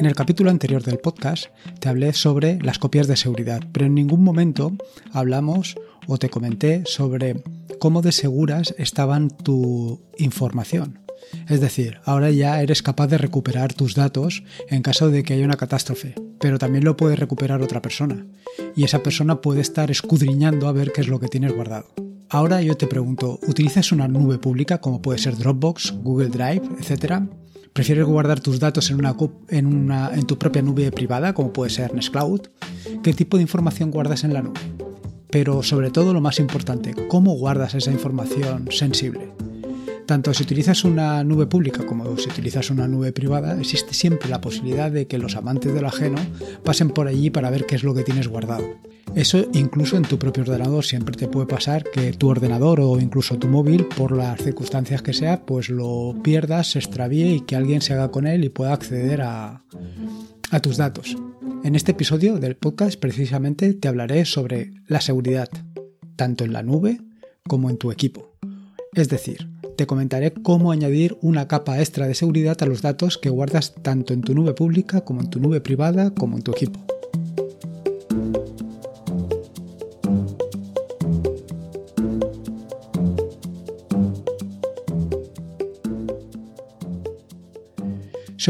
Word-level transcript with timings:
En 0.00 0.06
el 0.06 0.14
capítulo 0.14 0.48
anterior 0.48 0.82
del 0.82 0.96
podcast 0.96 1.48
te 1.78 1.90
hablé 1.90 2.14
sobre 2.14 2.58
las 2.62 2.78
copias 2.78 3.06
de 3.06 3.18
seguridad, 3.18 3.60
pero 3.70 3.84
en 3.84 3.94
ningún 3.94 4.24
momento 4.24 4.72
hablamos 5.12 5.76
o 6.06 6.16
te 6.16 6.30
comenté 6.30 6.84
sobre 6.86 7.44
cómo 7.78 8.00
de 8.00 8.10
seguras 8.10 8.74
estaban 8.78 9.28
tu 9.28 10.00
información. 10.16 11.00
Es 11.50 11.60
decir, 11.60 11.98
ahora 12.06 12.30
ya 12.30 12.62
eres 12.62 12.82
capaz 12.82 13.08
de 13.08 13.18
recuperar 13.18 13.74
tus 13.74 13.94
datos 13.94 14.42
en 14.70 14.80
caso 14.80 15.10
de 15.10 15.22
que 15.22 15.34
haya 15.34 15.44
una 15.44 15.58
catástrofe, 15.58 16.14
pero 16.38 16.58
también 16.58 16.84
lo 16.84 16.96
puede 16.96 17.14
recuperar 17.16 17.60
otra 17.60 17.82
persona, 17.82 18.26
y 18.74 18.84
esa 18.84 19.02
persona 19.02 19.42
puede 19.42 19.60
estar 19.60 19.90
escudriñando 19.90 20.66
a 20.66 20.72
ver 20.72 20.92
qué 20.92 21.02
es 21.02 21.08
lo 21.08 21.20
que 21.20 21.28
tienes 21.28 21.52
guardado. 21.52 21.92
Ahora 22.30 22.62
yo 22.62 22.74
te 22.74 22.86
pregunto, 22.86 23.38
¿utilizas 23.46 23.92
una 23.92 24.08
nube 24.08 24.38
pública 24.38 24.80
como 24.80 25.02
puede 25.02 25.18
ser 25.18 25.36
Dropbox, 25.36 25.92
Google 26.02 26.30
Drive, 26.30 26.62
etcétera? 26.78 27.28
¿Prefieres 27.72 28.04
guardar 28.04 28.40
tus 28.40 28.58
datos 28.58 28.90
en, 28.90 28.98
una, 28.98 29.16
en, 29.48 29.66
una, 29.66 30.10
en 30.12 30.26
tu 30.26 30.38
propia 30.38 30.62
nube 30.62 30.90
privada, 30.90 31.32
como 31.34 31.52
puede 31.52 31.70
ser 31.70 31.94
Nextcloud? 31.94 32.40
¿Qué 33.02 33.12
tipo 33.12 33.36
de 33.36 33.42
información 33.42 33.90
guardas 33.90 34.24
en 34.24 34.34
la 34.34 34.42
nube? 34.42 34.60
Pero 35.30 35.62
sobre 35.62 35.90
todo 35.90 36.12
lo 36.12 36.20
más 36.20 36.40
importante, 36.40 36.94
¿cómo 37.08 37.34
guardas 37.34 37.74
esa 37.74 37.92
información 37.92 38.68
sensible? 38.70 39.32
Tanto 40.10 40.34
si 40.34 40.42
utilizas 40.42 40.82
una 40.82 41.22
nube 41.22 41.46
pública 41.46 41.86
como 41.86 42.18
si 42.18 42.28
utilizas 42.28 42.68
una 42.70 42.88
nube 42.88 43.12
privada, 43.12 43.56
existe 43.60 43.94
siempre 43.94 44.28
la 44.28 44.40
posibilidad 44.40 44.90
de 44.90 45.06
que 45.06 45.18
los 45.18 45.36
amantes 45.36 45.72
de 45.72 45.80
lo 45.80 45.86
ajeno 45.86 46.18
pasen 46.64 46.90
por 46.90 47.06
allí 47.06 47.30
para 47.30 47.48
ver 47.48 47.64
qué 47.64 47.76
es 47.76 47.84
lo 47.84 47.94
que 47.94 48.02
tienes 48.02 48.26
guardado. 48.26 48.64
Eso 49.14 49.46
incluso 49.52 49.96
en 49.96 50.02
tu 50.02 50.18
propio 50.18 50.42
ordenador 50.42 50.84
siempre 50.84 51.16
te 51.16 51.28
puede 51.28 51.46
pasar 51.46 51.84
que 51.84 52.12
tu 52.12 52.28
ordenador 52.28 52.80
o 52.80 52.98
incluso 52.98 53.38
tu 53.38 53.46
móvil, 53.46 53.86
por 53.86 54.10
las 54.10 54.42
circunstancias 54.42 55.00
que 55.00 55.12
sea, 55.12 55.46
pues 55.46 55.68
lo 55.68 56.16
pierdas, 56.24 56.72
se 56.72 56.80
extravíe 56.80 57.36
y 57.36 57.40
que 57.42 57.54
alguien 57.54 57.80
se 57.80 57.92
haga 57.92 58.10
con 58.10 58.26
él 58.26 58.42
y 58.42 58.48
pueda 58.48 58.72
acceder 58.72 59.22
a, 59.22 59.62
a 60.50 60.60
tus 60.60 60.76
datos. 60.76 61.16
En 61.62 61.76
este 61.76 61.92
episodio 61.92 62.40
del 62.40 62.56
podcast 62.56 62.98
precisamente 62.98 63.74
te 63.74 63.86
hablaré 63.86 64.24
sobre 64.24 64.72
la 64.88 65.00
seguridad, 65.00 65.48
tanto 66.16 66.42
en 66.42 66.52
la 66.52 66.64
nube 66.64 66.98
como 67.46 67.70
en 67.70 67.78
tu 67.78 67.92
equipo. 67.92 68.29
Es 68.94 69.08
decir, 69.08 69.48
te 69.76 69.86
comentaré 69.86 70.32
cómo 70.32 70.72
añadir 70.72 71.16
una 71.22 71.46
capa 71.46 71.78
extra 71.78 72.08
de 72.08 72.14
seguridad 72.14 72.60
a 72.60 72.66
los 72.66 72.82
datos 72.82 73.18
que 73.18 73.30
guardas 73.30 73.74
tanto 73.82 74.12
en 74.12 74.22
tu 74.22 74.34
nube 74.34 74.52
pública 74.52 75.02
como 75.02 75.20
en 75.20 75.30
tu 75.30 75.38
nube 75.38 75.60
privada 75.60 76.10
como 76.10 76.36
en 76.36 76.42
tu 76.42 76.50
equipo. 76.50 76.80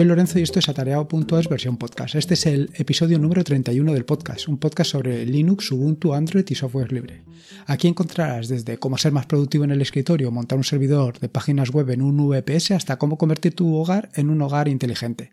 Soy 0.00 0.08
Lorenzo 0.08 0.38
y 0.38 0.42
esto 0.42 0.58
es 0.58 0.68
atareado.es 0.70 1.48
versión 1.50 1.76
podcast. 1.76 2.14
Este 2.14 2.32
es 2.32 2.46
el 2.46 2.70
episodio 2.72 3.18
número 3.18 3.44
31 3.44 3.92
del 3.92 4.06
podcast, 4.06 4.48
un 4.48 4.56
podcast 4.56 4.92
sobre 4.92 5.26
Linux, 5.26 5.70
Ubuntu, 5.72 6.14
Android 6.14 6.46
y 6.48 6.54
software 6.54 6.90
libre. 6.90 7.22
Aquí 7.66 7.86
encontrarás 7.86 8.48
desde 8.48 8.78
cómo 8.78 8.96
ser 8.96 9.12
más 9.12 9.26
productivo 9.26 9.64
en 9.64 9.72
el 9.72 9.82
escritorio, 9.82 10.30
montar 10.30 10.56
un 10.56 10.64
servidor 10.64 11.18
de 11.18 11.28
páginas 11.28 11.68
web 11.68 11.90
en 11.90 12.00
un 12.00 12.16
VPS, 12.16 12.70
hasta 12.70 12.96
cómo 12.96 13.18
convertir 13.18 13.54
tu 13.54 13.76
hogar 13.76 14.08
en 14.14 14.30
un 14.30 14.40
hogar 14.40 14.68
inteligente. 14.68 15.32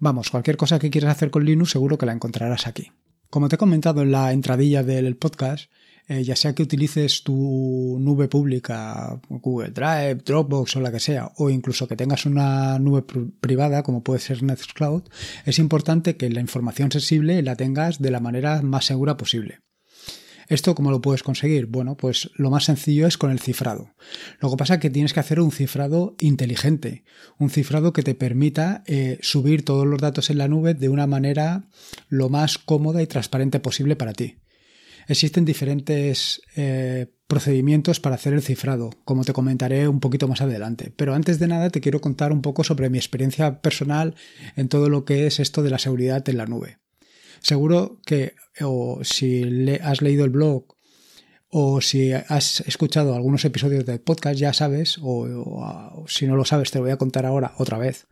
Vamos, 0.00 0.30
cualquier 0.30 0.56
cosa 0.56 0.80
que 0.80 0.90
quieras 0.90 1.12
hacer 1.12 1.30
con 1.30 1.44
Linux 1.44 1.70
seguro 1.70 1.96
que 1.96 2.06
la 2.06 2.12
encontrarás 2.12 2.66
aquí. 2.66 2.90
Como 3.30 3.48
te 3.48 3.54
he 3.54 3.58
comentado 3.58 4.02
en 4.02 4.10
la 4.10 4.32
entradilla 4.32 4.82
del 4.82 5.16
podcast, 5.16 5.70
eh, 6.08 6.24
ya 6.24 6.34
sea 6.34 6.54
que 6.54 6.62
utilices 6.62 7.22
tu 7.22 7.98
nube 8.00 8.28
pública, 8.28 9.20
Google 9.28 9.70
Drive, 9.70 10.22
Dropbox 10.24 10.76
o 10.76 10.80
la 10.80 10.90
que 10.90 11.00
sea, 11.00 11.32
o 11.36 11.50
incluso 11.50 11.86
que 11.86 11.96
tengas 11.96 12.24
una 12.24 12.78
nube 12.78 13.04
privada 13.40 13.82
como 13.82 14.02
puede 14.02 14.20
ser 14.20 14.42
Nextcloud, 14.42 15.02
es 15.44 15.58
importante 15.58 16.16
que 16.16 16.30
la 16.30 16.40
información 16.40 16.90
sensible 16.90 17.42
la 17.42 17.56
tengas 17.56 18.00
de 18.00 18.10
la 18.10 18.20
manera 18.20 18.62
más 18.62 18.86
segura 18.86 19.18
posible. 19.18 19.60
¿Esto 20.48 20.74
cómo 20.74 20.90
lo 20.90 21.02
puedes 21.02 21.22
conseguir? 21.22 21.66
Bueno, 21.66 21.98
pues 21.98 22.30
lo 22.36 22.48
más 22.50 22.64
sencillo 22.64 23.06
es 23.06 23.18
con 23.18 23.30
el 23.30 23.38
cifrado. 23.38 23.90
Lo 24.40 24.48
que 24.48 24.56
pasa 24.56 24.74
es 24.74 24.80
que 24.80 24.88
tienes 24.88 25.12
que 25.12 25.20
hacer 25.20 25.40
un 25.40 25.52
cifrado 25.52 26.16
inteligente, 26.20 27.04
un 27.38 27.50
cifrado 27.50 27.92
que 27.92 28.02
te 28.02 28.14
permita 28.14 28.82
eh, 28.86 29.18
subir 29.20 29.62
todos 29.62 29.86
los 29.86 30.00
datos 30.00 30.30
en 30.30 30.38
la 30.38 30.48
nube 30.48 30.72
de 30.72 30.88
una 30.88 31.06
manera 31.06 31.68
lo 32.08 32.30
más 32.30 32.56
cómoda 32.56 33.02
y 33.02 33.06
transparente 33.06 33.60
posible 33.60 33.94
para 33.94 34.14
ti. 34.14 34.38
Existen 35.08 35.46
diferentes 35.46 36.42
eh, 36.54 37.06
procedimientos 37.26 37.98
para 37.98 38.16
hacer 38.16 38.34
el 38.34 38.42
cifrado, 38.42 38.90
como 39.06 39.24
te 39.24 39.32
comentaré 39.32 39.88
un 39.88 40.00
poquito 40.00 40.28
más 40.28 40.42
adelante. 40.42 40.92
Pero 40.94 41.14
antes 41.14 41.38
de 41.38 41.48
nada 41.48 41.70
te 41.70 41.80
quiero 41.80 42.02
contar 42.02 42.30
un 42.30 42.42
poco 42.42 42.62
sobre 42.62 42.90
mi 42.90 42.98
experiencia 42.98 43.62
personal 43.62 44.14
en 44.54 44.68
todo 44.68 44.90
lo 44.90 45.06
que 45.06 45.26
es 45.26 45.40
esto 45.40 45.62
de 45.62 45.70
la 45.70 45.78
seguridad 45.78 46.28
en 46.28 46.36
la 46.36 46.44
nube. 46.44 46.76
Seguro 47.40 48.00
que 48.04 48.34
o 48.60 49.00
si 49.02 49.44
le 49.44 49.76
has 49.76 50.02
leído 50.02 50.26
el 50.26 50.30
blog 50.30 50.76
o 51.48 51.80
si 51.80 52.12
has 52.12 52.60
escuchado 52.60 53.14
algunos 53.14 53.46
episodios 53.46 53.86
del 53.86 54.00
podcast 54.00 54.38
ya 54.38 54.52
sabes, 54.52 54.98
o 55.00 56.04
si 56.06 56.26
no 56.26 56.36
lo 56.36 56.44
sabes 56.44 56.70
te 56.70 56.78
lo 56.78 56.84
voy 56.84 56.92
a 56.92 56.98
contar 56.98 57.24
ahora 57.24 57.54
otra 57.56 57.78
vez, 57.78 58.06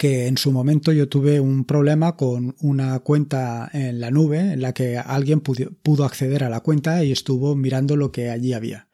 que 0.00 0.28
en 0.28 0.38
su 0.38 0.50
momento 0.50 0.92
yo 0.92 1.10
tuve 1.10 1.40
un 1.40 1.66
problema 1.66 2.16
con 2.16 2.56
una 2.60 3.00
cuenta 3.00 3.68
en 3.74 4.00
la 4.00 4.10
nube 4.10 4.38
en 4.38 4.62
la 4.62 4.72
que 4.72 4.96
alguien 4.96 5.42
pudo 5.42 6.04
acceder 6.06 6.42
a 6.42 6.48
la 6.48 6.60
cuenta 6.60 7.04
y 7.04 7.12
estuvo 7.12 7.54
mirando 7.54 7.96
lo 7.96 8.10
que 8.10 8.30
allí 8.30 8.54
había. 8.54 8.88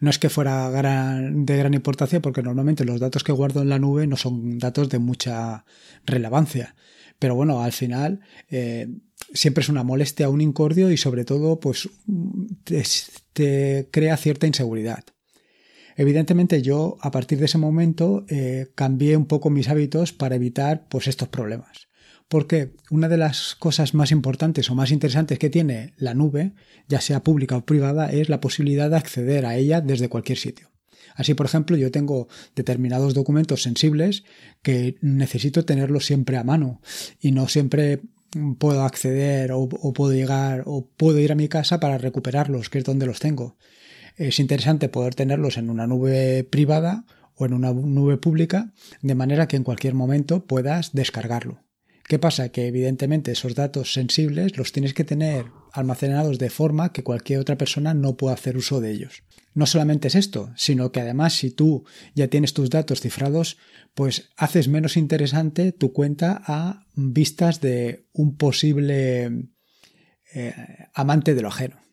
No 0.00 0.10
es 0.10 0.18
que 0.18 0.28
fuera 0.28 0.68
de 0.68 1.56
gran 1.56 1.74
importancia 1.74 2.20
porque 2.20 2.42
normalmente 2.42 2.84
los 2.84 2.98
datos 2.98 3.22
que 3.22 3.30
guardo 3.30 3.62
en 3.62 3.68
la 3.68 3.78
nube 3.78 4.08
no 4.08 4.16
son 4.16 4.58
datos 4.58 4.88
de 4.88 4.98
mucha 4.98 5.64
relevancia. 6.04 6.74
Pero 7.20 7.36
bueno, 7.36 7.62
al 7.62 7.72
final 7.72 8.18
eh, 8.50 8.88
siempre 9.32 9.62
es 9.62 9.68
una 9.68 9.84
molestia, 9.84 10.28
un 10.28 10.40
incordio 10.40 10.90
y 10.90 10.96
sobre 10.96 11.24
todo 11.24 11.60
pues 11.60 11.88
te 13.32 13.88
crea 13.92 14.16
cierta 14.16 14.48
inseguridad. 14.48 15.04
Evidentemente 15.98 16.62
yo 16.62 16.96
a 17.00 17.10
partir 17.10 17.40
de 17.40 17.46
ese 17.46 17.58
momento 17.58 18.24
eh, 18.28 18.68
cambié 18.76 19.16
un 19.16 19.26
poco 19.26 19.50
mis 19.50 19.68
hábitos 19.68 20.12
para 20.12 20.36
evitar 20.36 20.86
pues 20.88 21.08
estos 21.08 21.26
problemas. 21.26 21.88
Porque 22.28 22.76
una 22.88 23.08
de 23.08 23.16
las 23.16 23.56
cosas 23.56 23.94
más 23.94 24.12
importantes 24.12 24.70
o 24.70 24.76
más 24.76 24.92
interesantes 24.92 25.40
que 25.40 25.50
tiene 25.50 25.94
la 25.96 26.14
nube, 26.14 26.52
ya 26.86 27.00
sea 27.00 27.24
pública 27.24 27.56
o 27.56 27.66
privada, 27.66 28.12
es 28.12 28.28
la 28.28 28.40
posibilidad 28.40 28.88
de 28.88 28.96
acceder 28.96 29.44
a 29.44 29.56
ella 29.56 29.80
desde 29.80 30.08
cualquier 30.08 30.38
sitio. 30.38 30.70
Así, 31.16 31.34
por 31.34 31.46
ejemplo, 31.46 31.76
yo 31.76 31.90
tengo 31.90 32.28
determinados 32.54 33.12
documentos 33.12 33.62
sensibles 33.62 34.22
que 34.62 34.98
necesito 35.00 35.64
tenerlos 35.64 36.06
siempre 36.06 36.36
a 36.36 36.44
mano 36.44 36.80
y 37.18 37.32
no 37.32 37.48
siempre 37.48 38.02
puedo 38.60 38.84
acceder 38.84 39.50
o, 39.50 39.62
o, 39.62 39.92
puedo 39.92 40.12
llegar 40.12 40.62
o 40.66 40.86
puedo 40.86 41.18
ir 41.18 41.32
a 41.32 41.34
mi 41.34 41.48
casa 41.48 41.80
para 41.80 41.98
recuperarlos, 41.98 42.70
que 42.70 42.78
es 42.78 42.84
donde 42.84 43.06
los 43.06 43.18
tengo 43.18 43.56
es 44.18 44.40
interesante 44.40 44.88
poder 44.88 45.14
tenerlos 45.14 45.56
en 45.56 45.70
una 45.70 45.86
nube 45.86 46.44
privada 46.44 47.04
o 47.34 47.46
en 47.46 47.52
una 47.52 47.72
nube 47.72 48.16
pública, 48.16 48.72
de 49.00 49.14
manera 49.14 49.46
que 49.46 49.56
en 49.56 49.64
cualquier 49.64 49.94
momento 49.94 50.44
puedas 50.44 50.92
descargarlo. 50.92 51.62
¿Qué 52.08 52.18
pasa? 52.18 52.48
Que 52.48 52.66
evidentemente 52.66 53.32
esos 53.32 53.54
datos 53.54 53.92
sensibles 53.92 54.56
los 54.56 54.72
tienes 54.72 54.94
que 54.94 55.04
tener 55.04 55.46
almacenados 55.72 56.38
de 56.38 56.50
forma 56.50 56.90
que 56.92 57.04
cualquier 57.04 57.38
otra 57.38 57.58
persona 57.58 57.94
no 57.94 58.16
pueda 58.16 58.34
hacer 58.34 58.56
uso 58.56 58.80
de 58.80 58.90
ellos. 58.90 59.22
No 59.54 59.66
solamente 59.66 60.08
es 60.08 60.14
esto, 60.14 60.50
sino 60.56 60.90
que 60.90 61.00
además 61.00 61.34
si 61.34 61.50
tú 61.50 61.84
ya 62.14 62.28
tienes 62.28 62.54
tus 62.54 62.70
datos 62.70 63.00
cifrados, 63.00 63.58
pues 63.94 64.30
haces 64.36 64.68
menos 64.68 64.96
interesante 64.96 65.72
tu 65.72 65.92
cuenta 65.92 66.42
a 66.46 66.86
vistas 66.94 67.60
de 67.60 68.06
un 68.12 68.36
posible 68.36 69.50
eh, 70.32 70.54
amante 70.94 71.34
de 71.34 71.42
lo 71.42 71.48
ajeno. 71.48 71.87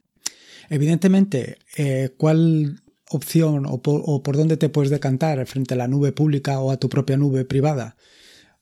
Evidentemente, 0.70 1.58
eh, 1.78 2.10
¿cuál 2.18 2.82
opción 3.10 3.66
o 3.68 3.82
por, 3.82 4.38
dónde 4.38 4.58
te 4.58 4.70
puedes 4.70 4.90
decantar 4.90 5.46
frente 5.46 5.74
a 5.74 5.78
la 5.78 5.88
nube 5.88 6.12
pública 6.12 6.60
o 6.60 6.72
a 6.72 6.78
tu 6.78 6.90
propia 6.90 7.18
nube 7.18 7.46
privada? 7.46 7.98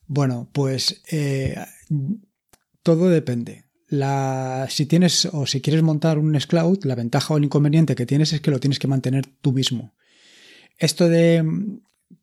Bueno, 0.06 0.48
pues 0.52 1.02
eh, 1.10 1.56
todo 2.82 3.08
depende. 3.08 3.64
Si 4.68 4.86
tienes 4.86 5.26
o 5.26 5.46
si 5.46 5.60
quieres 5.60 5.82
montar 5.82 6.18
un 6.18 6.32
Nextcloud, 6.32 6.84
la 6.84 6.94
ventaja 6.94 7.34
o 7.34 7.36
el 7.36 7.44
inconveniente 7.44 7.94
que 7.94 8.06
tienes 8.06 8.32
es 8.32 8.40
que 8.40 8.50
lo 8.50 8.58
tienes 8.58 8.78
que 8.78 8.88
mantener 8.88 9.26
tú 9.40 9.52
mismo. 9.52 9.94
Esto 10.78 11.08
de 11.08 11.44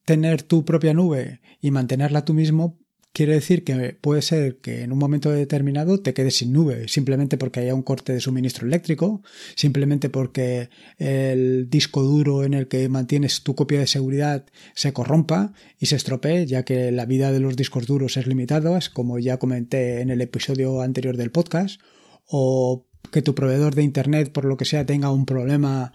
tener 0.05 0.43
tu 0.43 0.65
propia 0.65 0.93
nube 0.93 1.39
y 1.61 1.71
mantenerla 1.71 2.25
tú 2.25 2.33
mismo 2.33 2.77
Quiere 3.13 3.33
decir 3.33 3.65
que 3.65 3.97
puede 3.99 4.21
ser 4.21 4.59
que 4.59 4.83
en 4.83 4.93
un 4.93 4.97
momento 4.97 5.31
determinado 5.31 5.99
te 5.99 6.13
quedes 6.13 6.37
sin 6.37 6.53
nube, 6.53 6.87
simplemente 6.87 7.37
porque 7.37 7.59
haya 7.59 7.75
un 7.75 7.81
corte 7.81 8.13
de 8.13 8.21
suministro 8.21 8.65
eléctrico, 8.65 9.21
simplemente 9.55 10.09
porque 10.09 10.69
el 10.97 11.69
disco 11.69 12.03
duro 12.03 12.45
en 12.45 12.53
el 12.53 12.69
que 12.69 12.87
mantienes 12.87 13.43
tu 13.43 13.53
copia 13.53 13.81
de 13.81 13.87
seguridad 13.87 14.45
se 14.75 14.93
corrompa 14.93 15.51
y 15.77 15.87
se 15.87 15.97
estropee, 15.97 16.45
ya 16.45 16.63
que 16.63 16.89
la 16.91 17.05
vida 17.05 17.33
de 17.33 17.41
los 17.41 17.57
discos 17.57 17.85
duros 17.85 18.15
es 18.15 18.27
limitada, 18.27 18.79
como 18.93 19.19
ya 19.19 19.37
comenté 19.37 19.99
en 19.99 20.09
el 20.09 20.21
episodio 20.21 20.81
anterior 20.81 21.17
del 21.17 21.31
podcast, 21.31 21.81
o 22.27 22.85
que 23.11 23.21
tu 23.21 23.35
proveedor 23.35 23.75
de 23.75 23.83
internet, 23.83 24.31
por 24.31 24.45
lo 24.45 24.57
que 24.57 24.65
sea, 24.65 24.85
tenga 24.85 25.11
un 25.11 25.25
problema 25.25 25.93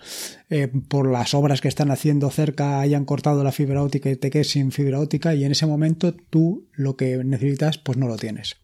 eh, 0.50 0.68
por 0.88 1.10
las 1.10 1.34
obras 1.34 1.60
que 1.60 1.68
están 1.68 1.90
haciendo 1.90 2.30
cerca, 2.30 2.80
hayan 2.80 3.04
cortado 3.04 3.42
la 3.44 3.52
fibra 3.52 3.82
óptica 3.82 4.10
y 4.10 4.16
te 4.16 4.30
quedes 4.30 4.50
sin 4.50 4.72
fibra 4.72 5.00
óptica 5.00 5.34
y 5.34 5.44
en 5.44 5.52
ese 5.52 5.66
momento 5.66 6.14
tú 6.14 6.68
lo 6.72 6.96
que 6.96 7.22
necesitas 7.24 7.78
pues 7.78 7.96
no 7.96 8.08
lo 8.08 8.16
tienes. 8.16 8.56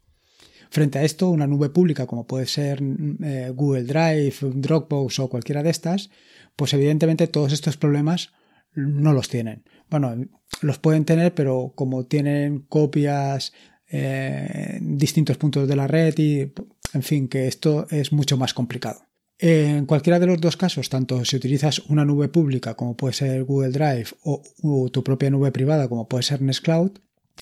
Frente 0.70 0.98
a 0.98 1.04
esto, 1.04 1.28
una 1.28 1.46
nube 1.46 1.68
pública 1.70 2.06
como 2.06 2.26
puede 2.26 2.46
ser 2.46 2.82
eh, 3.22 3.52
Google 3.54 3.84
Drive, 3.84 4.34
Dropbox 4.40 5.18
o 5.18 5.28
cualquiera 5.28 5.62
de 5.62 5.70
estas, 5.70 6.10
pues 6.56 6.72
evidentemente 6.74 7.26
todos 7.28 7.52
estos 7.52 7.76
problemas 7.76 8.32
no 8.74 9.12
los 9.12 9.28
tienen. 9.28 9.64
Bueno, 9.90 10.14
los 10.62 10.78
pueden 10.78 11.04
tener, 11.04 11.34
pero 11.34 11.72
como 11.74 12.06
tienen 12.06 12.60
copias 12.60 13.52
eh, 13.88 14.76
en 14.78 14.96
distintos 14.96 15.36
puntos 15.36 15.68
de 15.68 15.76
la 15.76 15.86
red 15.86 16.14
y, 16.16 16.52
en 16.94 17.02
fin, 17.02 17.28
que 17.28 17.46
esto 17.48 17.86
es 17.90 18.12
mucho 18.12 18.36
más 18.36 18.54
complicado. 18.54 19.06
En 19.38 19.86
cualquiera 19.86 20.20
de 20.20 20.26
los 20.26 20.40
dos 20.40 20.56
casos, 20.56 20.88
tanto 20.88 21.24
si 21.24 21.34
utilizas 21.34 21.80
una 21.88 22.04
nube 22.04 22.28
pública 22.28 22.74
como 22.74 22.96
puede 22.96 23.14
ser 23.14 23.42
Google 23.42 23.70
Drive 23.70 24.10
o, 24.22 24.88
tu 24.92 25.02
propia 25.02 25.30
nube 25.30 25.50
privada 25.50 25.88
como 25.88 26.06
puede 26.06 26.22
ser 26.22 26.40
Nextcloud, 26.42 26.92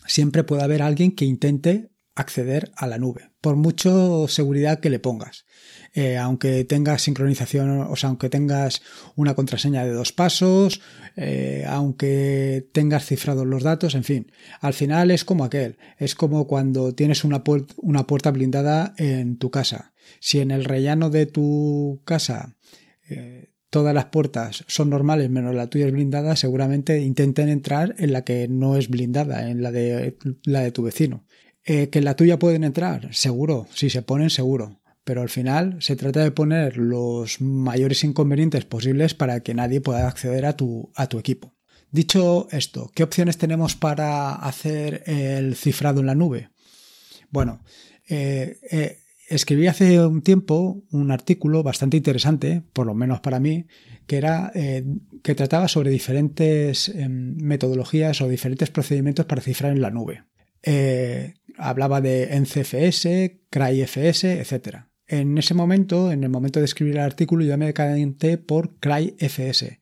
siempre 0.06 0.44
puede 0.44 0.62
haber 0.62 0.80
alguien 0.80 1.14
que 1.14 1.26
intente 1.26 1.90
acceder 2.20 2.70
a 2.76 2.86
la 2.86 2.98
nube, 2.98 3.30
por 3.40 3.56
mucho 3.56 4.26
seguridad 4.28 4.80
que 4.80 4.90
le 4.90 4.98
pongas. 4.98 5.44
Eh, 5.92 6.16
aunque 6.16 6.64
tengas 6.64 7.02
sincronización, 7.02 7.80
o 7.80 7.96
sea, 7.96 8.10
aunque 8.10 8.28
tengas 8.28 8.80
una 9.16 9.34
contraseña 9.34 9.84
de 9.84 9.90
dos 9.90 10.12
pasos, 10.12 10.80
eh, 11.16 11.64
aunque 11.66 12.68
tengas 12.72 13.06
cifrados 13.06 13.46
los 13.46 13.64
datos, 13.64 13.96
en 13.96 14.04
fin, 14.04 14.32
al 14.60 14.72
final 14.72 15.10
es 15.10 15.24
como 15.24 15.44
aquel, 15.44 15.78
es 15.98 16.14
como 16.14 16.46
cuando 16.46 16.94
tienes 16.94 17.24
una, 17.24 17.42
una 17.78 18.06
puerta 18.06 18.30
blindada 18.30 18.94
en 18.98 19.36
tu 19.36 19.50
casa. 19.50 19.92
Si 20.20 20.38
en 20.38 20.52
el 20.52 20.64
rellano 20.64 21.10
de 21.10 21.26
tu 21.26 22.02
casa 22.04 22.56
eh, 23.08 23.50
todas 23.70 23.94
las 23.94 24.06
puertas 24.06 24.64
son 24.66 24.90
normales 24.90 25.30
menos 25.30 25.54
la 25.54 25.68
tuya 25.68 25.86
es 25.86 25.92
blindada, 25.92 26.36
seguramente 26.36 27.00
intenten 27.00 27.48
entrar 27.48 27.94
en 27.98 28.12
la 28.12 28.22
que 28.22 28.48
no 28.48 28.76
es 28.76 28.88
blindada, 28.88 29.48
en 29.48 29.62
la 29.62 29.72
de, 29.72 30.16
la 30.44 30.60
de 30.60 30.72
tu 30.72 30.82
vecino. 30.82 31.24
Que 31.64 31.90
en 31.92 32.04
la 32.04 32.16
tuya 32.16 32.38
pueden 32.38 32.64
entrar, 32.64 33.14
seguro, 33.14 33.66
si 33.74 33.90
se 33.90 34.02
ponen, 34.02 34.30
seguro 34.30 34.80
pero 35.04 35.22
al 35.22 35.28
final 35.28 35.76
se 35.80 35.96
trata 35.96 36.22
de 36.22 36.30
poner 36.30 36.76
los 36.76 37.40
mayores 37.40 38.04
inconvenientes 38.04 38.64
posibles 38.64 39.14
para 39.14 39.40
que 39.40 39.54
nadie 39.54 39.80
pueda 39.80 40.06
acceder 40.06 40.46
a 40.46 40.56
tu, 40.56 40.92
a 40.94 41.08
tu 41.08 41.18
equipo. 41.18 41.54
Dicho 41.90 42.46
esto, 42.52 42.92
¿qué 42.94 43.02
opciones 43.02 43.36
tenemos 43.36 43.74
para 43.74 44.34
hacer 44.34 45.02
el 45.06 45.56
cifrado 45.56 46.00
en 46.00 46.06
la 46.06 46.14
nube? 46.14 46.50
Bueno, 47.30 47.64
eh, 48.08 48.58
eh, 48.70 48.98
escribí 49.28 49.66
hace 49.66 50.04
un 50.04 50.22
tiempo 50.22 50.84
un 50.92 51.10
artículo 51.10 51.64
bastante 51.64 51.96
interesante, 51.96 52.62
por 52.72 52.86
lo 52.86 52.94
menos 52.94 53.20
para 53.20 53.40
mí, 53.40 53.66
que 54.06 54.16
era 54.16 54.52
eh, 54.54 54.84
que 55.24 55.34
trataba 55.34 55.66
sobre 55.66 55.90
diferentes 55.90 56.88
em, 56.88 57.34
metodologías 57.36 58.20
o 58.20 58.28
diferentes 58.28 58.70
procedimientos 58.70 59.26
para 59.26 59.42
cifrar 59.42 59.72
en 59.72 59.80
la 59.80 59.90
nube. 59.90 60.22
Hablaba 61.60 62.00
de 62.00 62.28
NCFS, 62.38 63.38
CryFS, 63.50 64.24
etcétera. 64.24 64.90
En 65.06 65.36
ese 65.38 65.54
momento, 65.54 66.12
en 66.12 66.22
el 66.24 66.30
momento 66.30 66.60
de 66.60 66.66
escribir 66.66 66.94
el 66.94 67.02
artículo, 67.02 67.44
yo 67.44 67.58
me 67.58 67.66
decanté 67.66 68.38
por 68.38 68.78
CryFS, 68.78 69.78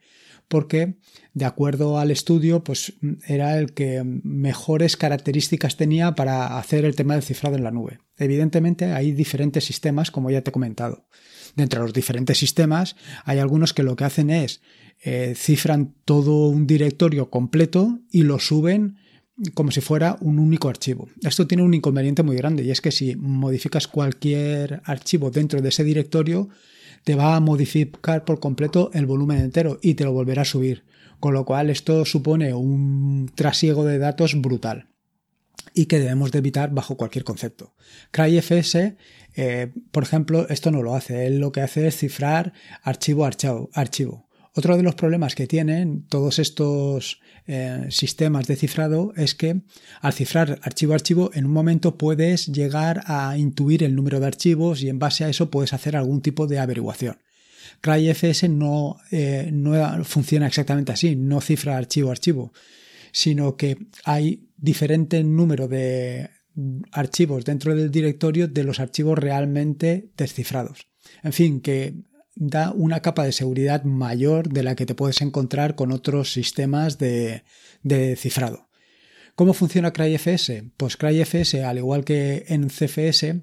porque 0.49 0.97
de 1.35 1.45
acuerdo 1.45 1.99
al 1.99 2.11
estudio, 2.11 2.65
pues 2.65 2.95
era 3.27 3.59
el 3.59 3.75
que 3.75 4.03
mejores 4.05 4.97
características 4.97 5.77
tenía 5.77 6.15
para 6.15 6.59
hacer 6.59 6.85
el 6.85 6.97
tema 6.97 7.15
del 7.15 7.23
cifrado 7.23 7.57
en 7.57 7.65
la 7.65 7.71
nube. 7.71 8.01
Evidentemente 8.17 8.87
hay 8.87 9.13
diferentes 9.13 9.65
sistemas, 9.65 10.11
como 10.11 10.31
ya 10.31 10.43
te 10.43 10.51
he 10.51 10.53
comentado. 10.53 11.07
Dentro 11.55 11.81
de 11.81 11.87
los 11.87 11.95
diferentes 11.95 12.39
sistemas 12.39 12.97
hay 13.25 13.39
algunos 13.39 13.75
que 13.75 13.83
lo 13.83 13.97
que 13.97 14.05
hacen 14.05 14.31
es 14.31 14.63
eh, 15.01 15.35
cifran 15.37 15.95
todo 16.05 16.49
un 16.49 16.67
directorio 16.67 17.31
completo 17.31 18.01
y 18.11 18.23
lo 18.23 18.41
suben 18.41 18.97
como 19.55 19.71
si 19.71 19.81
fuera 19.81 20.17
un 20.21 20.39
único 20.39 20.69
archivo. 20.69 21.09
Esto 21.23 21.47
tiene 21.47 21.63
un 21.63 21.75
inconveniente 21.75 22.23
muy 22.23 22.37
grande 22.37 22.65
y 22.65 22.71
es 22.71 22.81
que 22.81 22.91
si 22.91 23.17
modificas 23.17 23.87
cualquier 23.87 24.83
archivo 24.85 25.31
dentro 25.31 25.61
de 25.61 25.69
ese 25.69 25.85
directorio, 25.85 26.49
te 27.05 27.15
va 27.15 27.37
a 27.37 27.41
modificar 27.41 28.25
por 28.25 28.41
completo 28.41 28.91
el 28.95 29.07
volumen 29.07 29.39
entero 29.41 29.79
y 29.83 29.95
te 29.95 30.05
lo 30.05 30.13
volverá 30.13 30.43
a 30.43 30.47
subir. 30.47 30.85
Con 31.21 31.35
lo 31.35 31.45
cual 31.45 31.71
esto 31.71 32.05
supone 32.05 32.55
un 32.55 33.31
trasiego 33.35 33.85
de 33.85 33.99
datos 33.99 34.41
brutal 34.41 34.89
y 35.75 35.87
que 35.87 35.99
debemos 35.99 36.33
de 36.33 36.39
evitar 36.39 36.71
bajo 36.73 36.97
cualquier 36.97 37.25
concepto. 37.25 37.75
CryFS, 38.11 38.97
eh, 39.37 39.73
por 39.91 40.03
ejemplo, 40.03 40.49
esto 40.49 40.71
no 40.71 40.83
lo 40.83 40.95
hace. 40.95 41.27
Él 41.27 41.39
lo 41.39 41.53
que 41.53 41.61
hace 41.61 41.87
es 41.87 41.97
cifrar 41.97 42.53
archivo 42.83 43.25
a 43.25 43.29
archivo. 43.29 43.71
archivo. 43.73 44.28
Otro 44.59 44.77
de 44.77 44.83
los 44.83 44.97
problemas 44.97 45.37
que 45.37 45.47
tienen 45.47 46.03
todos 46.09 46.41
estos 46.41 47.21
eh, 47.47 47.87
sistemas 47.91 48.49
de 48.49 48.57
cifrado 48.57 49.13
es 49.15 49.37
que 49.37 49.61
al 50.01 50.13
cifrar 50.13 50.59
archivo 50.65 50.95
a 50.95 50.97
archivo 50.97 51.31
en 51.33 51.45
un 51.45 51.53
momento 51.53 51.97
puedes 51.97 52.49
llegar 52.49 53.05
a 53.07 53.39
intuir 53.39 53.85
el 53.85 53.95
número 53.95 54.19
de 54.19 54.27
archivos 54.27 54.83
y 54.83 54.89
en 54.89 54.99
base 54.99 55.23
a 55.23 55.29
eso 55.29 55.49
puedes 55.49 55.75
hacer 55.75 55.95
algún 55.95 56.23
tipo 56.23 56.49
de 56.49 56.59
averiguación. 56.59 57.19
CryFS 57.83 58.49
no, 58.49 58.97
eh, 59.13 59.49
no 59.53 60.05
funciona 60.05 60.49
exactamente 60.49 60.91
así, 60.91 61.15
no 61.15 61.41
cifra 61.41 61.77
archivo 61.77 62.09
a 62.09 62.13
archivo, 62.15 62.53
sino 63.13 63.57
que 63.57 63.79
hay 64.03 64.49
diferente 64.57 65.23
número 65.23 65.69
de 65.69 66.31
archivos 66.91 67.45
dentro 67.45 67.77
del 67.77 67.93
directorio 67.93 68.49
de 68.49 68.65
los 68.65 68.81
archivos 68.81 69.21
realmente 69.21 70.11
descifrados. 70.17 70.89
En 71.23 71.33
fin, 71.33 71.61
que 71.61 71.95
da 72.39 72.71
una 72.71 73.01
capa 73.01 73.25
de 73.25 73.33
seguridad 73.33 73.83
mayor 73.83 74.49
de 74.49 74.63
la 74.63 74.77
que 74.77 74.87
te 74.87 74.95
puedes 74.95 75.21
encontrar 75.23 75.75
con 75.75 75.91
otros 75.91 76.33
sistemas 76.33 76.97
de, 76.99 77.43
cifrado. 78.17 78.69
¿Cómo 79.35 79.55
funciona 79.55 79.93
CryFS? 79.93 80.63
Pues 80.77 80.97
CryFS, 80.97 81.57
al 81.57 81.79
igual 81.79 82.05
que 82.05 82.45
en 82.49 82.69
CFS, 82.69 83.43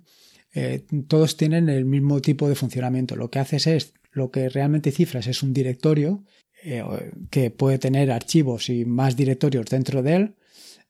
eh, 0.53 0.85
todos 1.07 1.35
tienen 1.35 1.67
el 1.67 1.85
mismo 1.85 2.21
tipo 2.21 2.47
de 2.47 2.55
funcionamiento. 2.55 3.17
Lo 3.17 3.29
que 3.29 3.39
haces 3.39 3.67
es, 3.67 3.93
lo 4.11 4.31
que 4.31 4.47
realmente 4.47 4.91
cifras 4.91 5.27
es 5.27 5.43
un 5.43 5.53
directorio 5.53 6.23
eh, 6.63 6.83
que 7.29 7.51
puede 7.51 7.79
tener 7.79 8.11
archivos 8.11 8.69
y 8.69 8.85
más 8.85 9.17
directorios 9.17 9.65
dentro 9.65 10.03
de 10.03 10.15
él. 10.15 10.35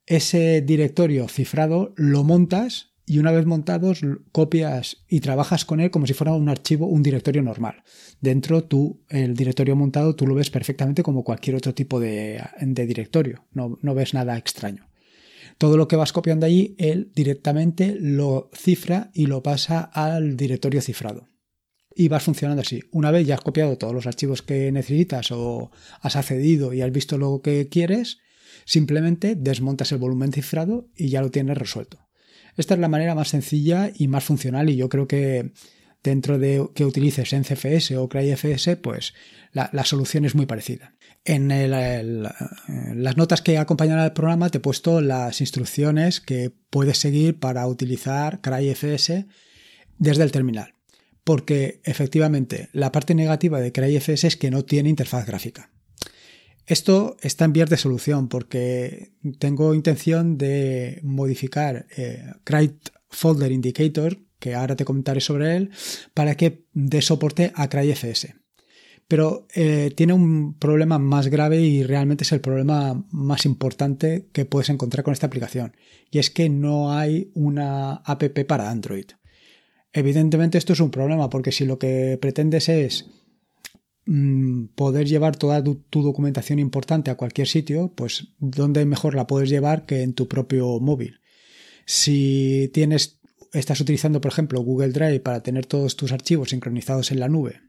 Ese 0.06 0.62
directorio 0.62 1.28
cifrado 1.28 1.94
lo 1.96 2.24
montas 2.24 2.95
y 3.06 3.20
una 3.20 3.32
vez 3.32 3.46
montados 3.46 4.02
copias 4.32 4.98
y 5.08 5.20
trabajas 5.20 5.64
con 5.64 5.80
él 5.80 5.92
como 5.92 6.08
si 6.08 6.14
fuera 6.14 6.34
un 6.34 6.50
archivo, 6.50 6.88
un 6.88 7.04
directorio 7.04 7.44
normal. 7.44 7.84
Dentro 8.20 8.64
tú, 8.64 9.04
el 9.10 9.36
directorio 9.36 9.76
montado, 9.76 10.16
tú 10.16 10.26
lo 10.26 10.36
ves 10.36 10.50
perfectamente 10.50 11.04
como 11.04 11.24
cualquier 11.24 11.56
otro 11.56 11.74
tipo 11.74 12.00
de, 12.00 12.42
directorio, 12.60 13.46
no, 13.52 13.78
no, 13.82 13.94
ves 13.94 14.14
nada 14.14 14.38
extraño. 14.38 14.90
Todo 15.58 15.78
lo 15.78 15.88
que 15.88 15.96
vas 15.96 16.12
copiando 16.12 16.46
allí, 16.46 16.76
él 16.80 17.12
directamente 17.16 17.96
lo 17.98 18.50
cifra 18.54 19.12
y 19.14 19.28
lo 19.28 19.44
pasa 19.44 19.80
al 19.80 20.36
directorio 20.36 20.82
cifrado. 20.82 21.30
Y 21.96 22.10
vas 22.10 22.24
funcionando 22.24 22.62
así. 22.62 22.82
Una 22.92 23.12
vez 23.12 23.26
ya 23.26 23.36
has 23.36 23.42
copiado 23.42 23.78
todos 23.78 23.94
los 23.94 24.06
archivos 24.06 24.42
que 24.42 24.70
necesitas 24.72 25.32
o 25.32 25.72
has 26.02 26.18
accedido 26.18 26.74
y 26.74 26.82
has 26.82 26.92
visto 26.92 27.18
lo 27.18 27.42
que 27.42 27.70
quieres, 27.70 28.18
simplemente 28.66 29.36
desmontas 29.36 29.94
el 29.94 30.00
volumen 30.00 30.34
cifrado 30.34 30.90
y 30.98 31.08
ya 31.08 31.22
lo 31.22 31.32
tienes 31.32 31.58
resuelto. 31.58 32.05
Esta 32.58 32.74
es 32.74 32.80
la 32.80 32.88
manera 32.88 33.16
más 33.16 33.30
sencilla 33.30 33.92
y 33.94 34.08
más 34.08 34.24
funcional 34.24 34.70
y 34.70 34.76
yo 34.76 34.90
creo 34.90 35.08
que 35.08 35.52
dentro 36.06 36.40
de 36.40 36.70
que 36.74 36.86
utilices 36.86 37.34
NCFS 37.34 37.92
o 37.94 38.08
CryFS, 38.08 38.78
pues 38.82 39.14
la, 39.52 39.84
solución 39.84 40.24
es 40.26 40.36
muy 40.36 40.46
parecida. 40.46 40.94
En 41.26 41.50
las 41.50 43.18
notas 43.18 43.42
que 43.42 43.58
acompañan 43.58 44.00
al 44.00 44.14
programa 44.14 44.50
te 44.50 44.60
he 44.60 44.62
puesto 44.62 45.02
las 45.02 45.42
instrucciones 45.42 46.22
que 46.22 46.52
puedes 46.70 47.00
seguir 47.00 47.40
para 47.40 47.68
utilizar 47.68 48.40
CryFS 48.42 49.26
desde 49.98 50.24
el 50.24 50.32
terminal. 50.32 50.76
Porque 51.24 51.82
efectivamente 51.84 52.70
la 52.72 52.92
parte 52.92 53.16
negativa 53.16 53.60
de 53.60 53.72
CryFS 53.72 54.26
es 54.26 54.38
que 54.38 54.52
no 54.52 54.64
tiene 54.64 54.90
interfaz 54.90 55.26
gráfica. 55.26 55.72
Esto 56.66 57.16
está 57.22 57.46
en 57.46 57.54
vías 57.54 57.70
de 57.70 57.78
solución 57.78 58.28
porque 58.28 59.12
tengo 59.38 59.76
intención 59.76 60.38
de 60.38 61.00
modificar 61.04 61.86
eh, 61.96 62.24
Folder 63.10 63.52
Indicator, 63.52 64.18
que 64.40 64.56
ahora 64.56 64.76
te 64.76 64.86
comentaré 64.86 65.22
sobre 65.22 65.56
él, 65.56 65.70
para 66.14 66.36
que 66.36 66.66
dé 66.74 67.02
soporte 67.02 67.52
a 67.56 67.70
CryFS. 67.70 68.34
Pero 69.08 69.48
eh, 69.54 69.94
tiene 69.96 70.14
un 70.14 70.58
problema 70.58 70.98
más 70.98 71.28
grave 71.28 71.62
y 71.62 71.84
realmente 71.84 72.24
es 72.24 72.32
el 72.32 72.42
problema 72.42 73.06
más 73.12 73.46
importante 73.46 74.28
que 74.34 74.46
puedes 74.46 74.70
encontrar 74.70 75.04
con 75.04 75.14
esta 75.14 75.28
aplicación. 75.28 75.76
Y 76.10 76.18
es 76.18 76.32
que 76.32 76.50
no 76.50 76.92
hay 76.92 77.32
una 77.36 77.98
app 77.98 78.24
para 78.48 78.72
Android. 78.72 79.06
Evidentemente 79.94 80.58
esto 80.58 80.74
es 80.74 80.80
un 80.80 80.90
problema 80.90 81.30
porque 81.30 81.52
si 81.52 81.66
lo 81.66 81.78
que 81.78 82.18
pretendes 82.20 82.68
es 82.70 83.06
poder 84.76 85.08
llevar 85.08 85.36
toda 85.36 85.64
tu, 85.64 86.04
documentación 86.04 86.60
importante 86.60 87.10
a 87.10 87.16
cualquier 87.16 87.48
sitio, 87.48 87.92
pues 87.96 88.28
¿dónde 88.40 88.86
mejor 88.86 89.16
la 89.16 89.28
puedes 89.28 89.50
llevar 89.50 89.86
que 89.86 90.04
en 90.04 90.14
tu 90.14 90.28
propio 90.28 90.80
móvil? 90.80 91.22
Si 91.86 92.70
tienes 92.74 93.20
estás 93.54 93.80
utilizando, 93.80 94.22
por 94.22 94.32
ejemplo, 94.32 94.62
Google 94.62 94.92
Drive 94.92 95.22
para 95.22 95.42
tener 95.42 95.66
todos 95.66 95.96
tus 95.96 96.12
archivos 96.12 96.50
sincronizados 96.50 97.12
en 97.12 97.20
la 97.20 97.30
nube 97.30 97.62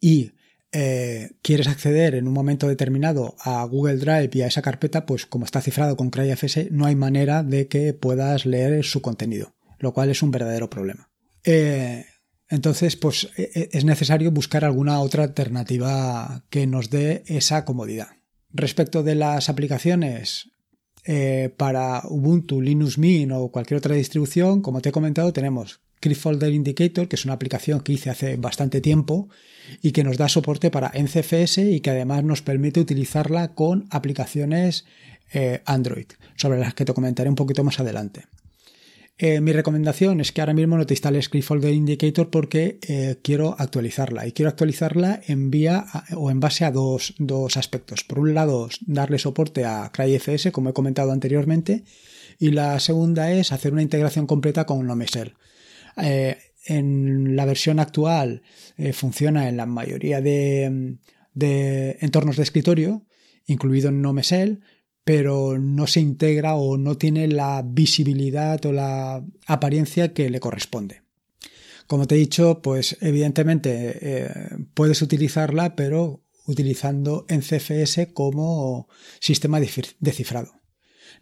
y 0.00 0.32
eh, 0.72 1.30
quieres 1.42 1.66
acceder 1.66 2.14
en 2.14 2.28
un 2.28 2.34
momento 2.34 2.68
determinado 2.68 3.34
a 3.40 3.64
Google 3.64 3.96
Drive 3.96 4.30
y 4.34 4.42
a 4.42 4.46
esa 4.46 4.62
carpeta, 4.62 5.04
pues 5.04 5.26
como 5.26 5.44
está 5.44 5.60
cifrado 5.60 5.96
con 5.96 6.10
CryFS, 6.10 6.70
no 6.70 6.86
hay 6.86 6.94
manera 6.94 7.42
de 7.42 7.66
que 7.66 7.92
puedas 7.92 8.46
leer 8.46 8.84
su 8.84 9.02
contenido, 9.02 9.54
lo 9.78 9.92
cual 9.92 10.10
es 10.10 10.22
un 10.22 10.30
verdadero 10.30 10.70
problema. 10.70 11.10
Eh, 11.44 12.04
entonces, 12.50 12.96
pues 12.96 13.30
e, 13.36 13.50
e, 13.54 13.68
es 13.72 13.84
necesario 13.84 14.32
buscar 14.32 14.64
alguna 14.64 15.00
otra 15.00 15.24
alternativa 15.24 16.44
que 16.50 16.66
nos 16.66 16.90
dé 16.90 17.22
esa 17.26 17.64
comodidad. 17.64 18.08
Respecto 18.52 19.02
de 19.02 19.14
las 19.14 19.48
aplicaciones 19.48 20.50
eh, 21.04 21.54
para 21.56 22.02
Ubuntu, 22.08 22.60
Linux 22.60 22.98
Mint 22.98 23.32
o 23.32 23.50
cualquier 23.50 23.78
otra 23.78 23.94
distribución, 23.94 24.60
como 24.62 24.82
te 24.82 24.88
he 24.88 24.92
comentado, 24.92 25.32
tenemos 25.32 25.80
Folder 26.14 26.52
Indicator, 26.52 27.08
que 27.08 27.16
es 27.16 27.24
una 27.24 27.34
aplicación 27.34 27.80
que 27.80 27.92
hice 27.92 28.10
hace 28.10 28.36
bastante 28.36 28.80
tiempo 28.80 29.28
y 29.82 29.92
que 29.92 30.02
nos 30.02 30.16
da 30.16 30.28
soporte 30.28 30.70
para 30.70 30.90
NCFS 30.94 31.58
y 31.58 31.80
que 31.80 31.90
además 31.90 32.24
nos 32.24 32.42
permite 32.42 32.80
utilizarla 32.80 33.54
con 33.54 33.86
aplicaciones 33.90 34.86
eh, 35.32 35.62
Android, 35.66 36.06
sobre 36.36 36.58
las 36.58 36.74
que 36.74 36.84
te 36.84 36.94
comentaré 36.94 37.28
un 37.28 37.36
poquito 37.36 37.62
más 37.62 37.78
adelante. 37.78 38.24
Eh, 39.22 39.42
mi 39.42 39.52
recomendación 39.52 40.22
es 40.22 40.32
que 40.32 40.40
ahora 40.40 40.54
mismo 40.54 40.78
no 40.78 40.86
te 40.86 40.94
instales 40.94 41.28
Crypt 41.28 41.46
Folder 41.46 41.74
Indicator 41.74 42.30
porque 42.30 42.78
eh, 42.88 43.16
quiero 43.22 43.54
actualizarla 43.58 44.26
y 44.26 44.32
quiero 44.32 44.48
actualizarla 44.48 45.20
en 45.26 45.50
vía 45.50 45.84
o 46.16 46.30
en 46.30 46.40
base 46.40 46.64
a 46.64 46.70
dos, 46.70 47.12
aspectos. 47.54 48.02
Por 48.02 48.18
un 48.18 48.32
lado, 48.32 48.70
darle 48.86 49.18
soporte 49.18 49.66
a 49.66 49.92
CryFS, 49.92 50.52
como 50.52 50.70
he 50.70 50.72
comentado 50.72 51.12
anteriormente, 51.12 51.84
y 52.38 52.52
la 52.52 52.80
segunda 52.80 53.30
es 53.30 53.52
hacer 53.52 53.74
una 53.74 53.82
integración 53.82 54.26
completa 54.26 54.64
con 54.64 54.86
NoMesel. 54.86 55.34
Eh, 55.98 56.38
en 56.64 57.36
la 57.36 57.44
versión 57.44 57.78
actual 57.78 58.42
funciona 58.94 59.50
en 59.50 59.58
la 59.58 59.66
mayoría 59.66 60.22
de, 60.22 60.96
de, 61.34 61.98
entornos 62.00 62.38
de 62.38 62.42
escritorio, 62.42 63.04
incluido 63.46 63.90
en 63.90 64.00
NoMesel, 64.00 64.62
pero 65.04 65.58
no 65.58 65.86
se 65.86 66.00
integra 66.00 66.54
o 66.54 66.76
no 66.76 66.96
tiene 66.96 67.28
la 67.28 67.62
visibilidad 67.64 68.64
o 68.66 68.72
la 68.72 69.24
apariencia 69.46 70.12
que 70.12 70.30
le 70.30 70.40
corresponde. 70.40 71.02
Como 71.86 72.06
te 72.06 72.14
he 72.14 72.18
dicho, 72.18 72.62
pues 72.62 72.96
evidentemente 73.00 73.98
eh, 74.00 74.30
puedes 74.74 75.02
utilizarla, 75.02 75.74
pero 75.74 76.22
utilizando 76.46 77.26
NCFS 77.28 78.08
como 78.12 78.88
sistema 79.18 79.60
de 79.60 80.12
cifrado. 80.12 80.60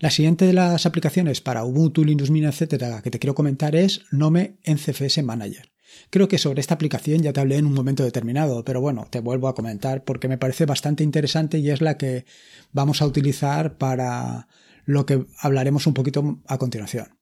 La 0.00 0.11
siguiente 0.11 0.44
de 0.44 0.52
las 0.52 0.87
aplicaciones 0.87 1.40
para 1.40 1.64
Ubuntu, 1.64 2.04
Linux 2.04 2.30
Mint, 2.30 2.47
etcétera, 2.47 3.02
que 3.02 3.11
te 3.11 3.18
quiero 3.18 3.35
comentar 3.35 3.75
es 3.75 4.02
Nome 4.12 4.58
NCFS 4.64 5.23
Manager. 5.25 5.73
Creo 6.11 6.28
que 6.28 6.38
sobre 6.38 6.61
esta 6.61 6.75
aplicación 6.75 7.23
ya 7.23 7.33
te 7.33 7.40
hablé 7.40 7.57
en 7.57 7.66
un 7.66 7.75
momento 7.75 8.04
determinado, 8.04 8.64
pero 8.64 8.80
bueno, 8.80 9.07
te 9.11 9.21
vuelvo 9.21 9.49
a 9.49 9.54
comentar 9.54 10.04
porque 10.04 10.28
me 10.28 10.38
parece 10.38 10.66
bastante 10.66 11.04
interesante 11.04 11.59
y 11.59 11.71
es 11.71 11.80
la 11.80 11.97
que 11.97 12.25
vamos 12.73 13.02
a 13.02 13.07
utilizar 13.07 13.78
para 13.78 14.49
lo 14.85 15.07
que 15.07 15.26
hablaremos 15.40 15.87
un 15.87 15.95
poquito 15.95 16.40
a 16.47 16.59
continuación. 16.59 17.18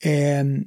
Eh, 0.00 0.64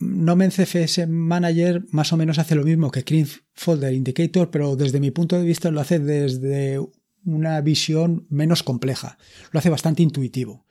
Nomen 0.00 0.50
CFS 0.50 1.06
Manager 1.06 1.84
más 1.90 2.12
o 2.12 2.16
menos 2.16 2.38
hace 2.38 2.54
lo 2.54 2.64
mismo 2.64 2.90
que 2.90 3.04
Clean 3.04 3.28
Folder 3.52 3.92
Indicator, 3.92 4.50
pero 4.50 4.74
desde 4.74 4.98
mi 4.98 5.10
punto 5.10 5.36
de 5.36 5.44
vista 5.44 5.70
lo 5.70 5.80
hace 5.80 5.98
desde 5.98 6.80
una 7.24 7.60
visión 7.60 8.26
menos 8.30 8.62
compleja. 8.62 9.18
Lo 9.52 9.58
hace 9.58 9.68
bastante 9.68 10.02
intuitivo. 10.02 10.64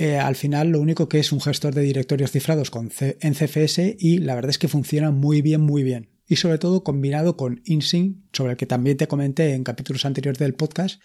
Eh, 0.00 0.16
al 0.16 0.36
final 0.36 0.68
lo 0.68 0.80
único 0.80 1.08
que 1.08 1.18
es 1.18 1.32
un 1.32 1.40
gestor 1.40 1.74
de 1.74 1.82
directorios 1.82 2.30
cifrados 2.30 2.70
con 2.70 2.88
en 3.00 3.34
CFS 3.34 3.96
y 3.98 4.18
la 4.18 4.36
verdad 4.36 4.50
es 4.50 4.58
que 4.58 4.68
funciona 4.68 5.10
muy 5.10 5.42
bien, 5.42 5.60
muy 5.60 5.82
bien. 5.82 6.10
Y 6.28 6.36
sobre 6.36 6.58
todo 6.58 6.84
combinado 6.84 7.36
con 7.36 7.62
InSync, 7.64 8.18
sobre 8.32 8.52
el 8.52 8.56
que 8.56 8.66
también 8.66 8.96
te 8.96 9.08
comenté 9.08 9.54
en 9.54 9.64
capítulos 9.64 10.04
anteriores 10.04 10.38
del 10.38 10.54
podcast, 10.54 11.02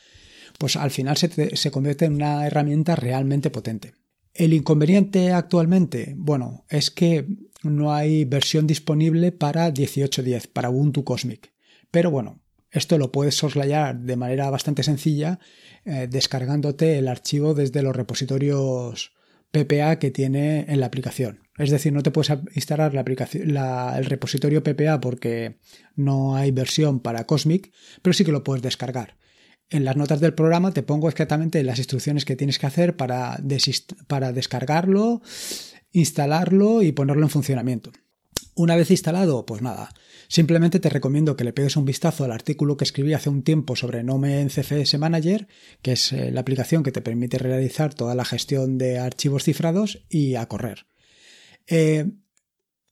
pues 0.59 0.75
al 0.75 0.91
final 0.91 1.17
se, 1.17 1.55
se 1.55 1.71
convierte 1.71 2.05
en 2.05 2.13
una 2.13 2.45
herramienta 2.45 2.95
realmente 2.95 3.49
potente. 3.49 3.95
El 4.31 4.53
inconveniente 4.53 5.31
actualmente, 5.31 6.13
bueno, 6.15 6.63
es 6.69 6.91
que 6.91 7.25
no 7.63 7.95
hay 7.95 8.25
versión 8.25 8.67
disponible 8.67 9.31
para 9.31 9.73
18.10, 9.73 10.51
para 10.53 10.69
Ubuntu 10.69 11.03
Cosmic. 11.03 11.51
Pero 11.89 12.11
bueno, 12.11 12.42
esto 12.73 12.97
lo 12.97 13.11
puedes 13.11 13.35
soslayar 13.35 13.99
de 13.99 14.15
manera 14.17 14.49
bastante 14.49 14.83
sencilla 14.83 15.39
eh, 15.85 16.07
descargándote 16.09 16.97
el 16.97 17.07
archivo 17.07 17.53
desde 17.53 17.83
los 17.83 17.95
repositorios 17.95 19.13
PPA 19.51 19.99
que 19.99 20.09
tiene 20.09 20.65
en 20.67 20.79
la 20.79 20.87
aplicación. 20.87 21.47
Es 21.57 21.69
decir, 21.69 21.93
no 21.93 22.01
te 22.01 22.09
puedes 22.09 22.35
instalar 22.55 22.95
la 22.95 23.01
aplicación, 23.01 23.55
el 23.55 24.05
repositorio 24.05 24.63
PPA 24.63 24.99
porque 24.99 25.59
no 25.95 26.35
hay 26.35 26.49
versión 26.49 26.99
para 26.99 27.25
Cosmic, 27.25 27.71
pero 28.01 28.13
sí 28.13 28.25
que 28.25 28.31
lo 28.31 28.43
puedes 28.43 28.63
descargar. 28.63 29.17
En 29.69 29.85
las 29.85 29.95
notas 29.95 30.19
del 30.19 30.33
programa 30.33 30.71
te 30.71 30.81
pongo 30.81 31.07
exactamente 31.09 31.61
las 31.63 31.77
instrucciones 31.77 32.25
que 32.25 32.35
tienes 32.35 32.57
que 32.57 32.65
hacer 32.65 32.97
para, 32.97 33.39
para 34.07 34.31
descargarlo, 34.31 35.21
instalarlo 35.91 36.81
y 36.81 36.91
ponerlo 36.91 37.23
en 37.23 37.29
funcionamiento. 37.29 37.91
Una 38.55 38.75
vez 38.75 38.89
instalado, 38.89 39.45
pues 39.45 39.61
nada, 39.61 39.93
Simplemente 40.33 40.79
te 40.79 40.89
recomiendo 40.89 41.37
que 41.37 41.43
le 41.43 41.53
pegues 41.53 41.77
un 41.77 41.85
vistazo 41.85 42.23
al 42.23 42.31
artículo 42.31 42.75
que 42.75 42.85
escribí 42.85 43.13
hace 43.13 43.29
un 43.29 43.43
tiempo 43.43 43.75
sobre 43.75 44.01
Nome 44.01 44.41
en 44.41 44.47
CFS 44.47 44.97
Manager, 44.97 45.47
que 45.83 45.91
es 45.91 46.11
eh, 46.11 46.31
la 46.31 46.41
aplicación 46.41 46.81
que 46.81 46.91
te 46.91 47.03
permite 47.03 47.37
realizar 47.37 47.93
toda 47.93 48.15
la 48.15 48.25
gestión 48.25 48.79
de 48.79 48.97
archivos 48.97 49.43
cifrados 49.43 50.03
y 50.09 50.33
a 50.33 50.47
correr. 50.47 50.87
Eh, 51.67 52.13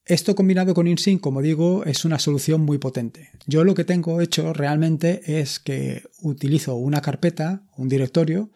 esto 0.06 0.36
combinado 0.36 0.76
con 0.76 0.88
InSync, 0.88 1.20
como 1.20 1.42
digo, 1.42 1.84
es 1.84 2.06
una 2.06 2.20
solución 2.20 2.62
muy 2.62 2.78
potente. 2.78 3.32
Yo 3.48 3.64
lo 3.64 3.74
que 3.74 3.86
tengo 3.86 4.22
hecho 4.22 4.54
realmente 4.54 5.40
es 5.40 5.60
que 5.60 6.04
utilizo 6.22 6.76
una 6.76 7.02
carpeta, 7.02 7.64
un 7.76 7.90
directorio, 7.90 8.52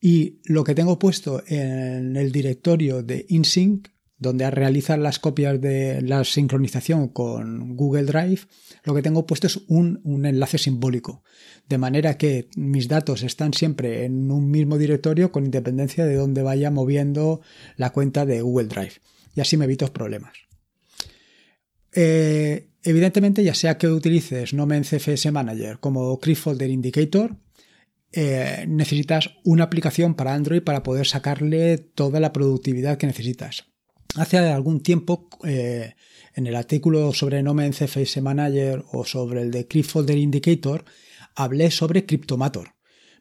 y 0.00 0.40
lo 0.44 0.64
que 0.64 0.74
tengo 0.74 0.98
puesto 0.98 1.42
en 1.46 2.16
el 2.16 2.32
directorio 2.32 3.02
de 3.02 3.26
InSync 3.28 3.88
donde 4.24 4.50
realizar 4.50 4.98
las 4.98 5.18
copias 5.18 5.60
de 5.60 6.02
la 6.02 6.24
sincronización 6.24 7.08
con 7.08 7.76
Google 7.76 8.04
Drive, 8.04 8.40
lo 8.82 8.94
que 8.94 9.02
tengo 9.02 9.26
puesto 9.26 9.46
es 9.46 9.60
un, 9.68 10.00
enlace 10.24 10.58
simbólico, 10.58 11.22
de 11.68 11.78
manera 11.78 12.18
que 12.18 12.48
mis 12.56 12.88
datos 12.88 13.22
están 13.22 13.54
siempre 13.54 14.04
en 14.04 14.30
un 14.30 14.50
mismo 14.50 14.78
directorio 14.78 15.30
con 15.30 15.44
independencia 15.44 16.04
de 16.06 16.16
donde 16.16 16.42
vaya 16.42 16.70
moviendo 16.70 17.42
la 17.76 17.90
cuenta 17.90 18.26
de 18.26 18.42
Google 18.42 18.68
Drive. 18.68 18.94
Y 19.36 19.40
así 19.40 19.56
me 19.56 19.66
evito 19.66 19.92
problemas. 19.92 20.32
Eh, 21.92 22.70
evidentemente, 22.82 23.44
ya 23.44 23.54
sea 23.54 23.78
que 23.78 23.88
utilices 23.88 24.54
Nomen 24.54 24.82
CFS 24.82 25.30
Manager 25.30 25.78
como 25.78 26.18
Crypt 26.18 26.40
Folder 26.40 26.70
Indicator, 26.70 27.36
eh, 28.12 28.64
necesitas 28.68 29.30
una 29.44 29.64
aplicación 29.64 30.14
para 30.14 30.34
Android 30.34 30.62
para 30.62 30.82
poder 30.82 31.06
sacarle 31.06 31.78
toda 31.78 32.20
la 32.20 32.32
productividad 32.32 32.96
que 32.96 33.06
necesitas. 33.06 33.73
Hace 34.16 34.38
algún 34.38 34.80
tiempo, 34.80 35.28
eh, 35.44 35.94
en 36.34 36.46
el 36.46 36.54
artículo 36.54 37.12
sobre 37.12 37.42
Nomen 37.42 37.72
CFS 37.72 38.20
Manager 38.20 38.84
o 38.92 39.04
sobre 39.04 39.42
el 39.42 39.50
de 39.50 39.66
Folder 39.82 40.16
Indicator, 40.16 40.84
hablé 41.34 41.70
sobre 41.72 42.06
Cryptomator. 42.06 42.74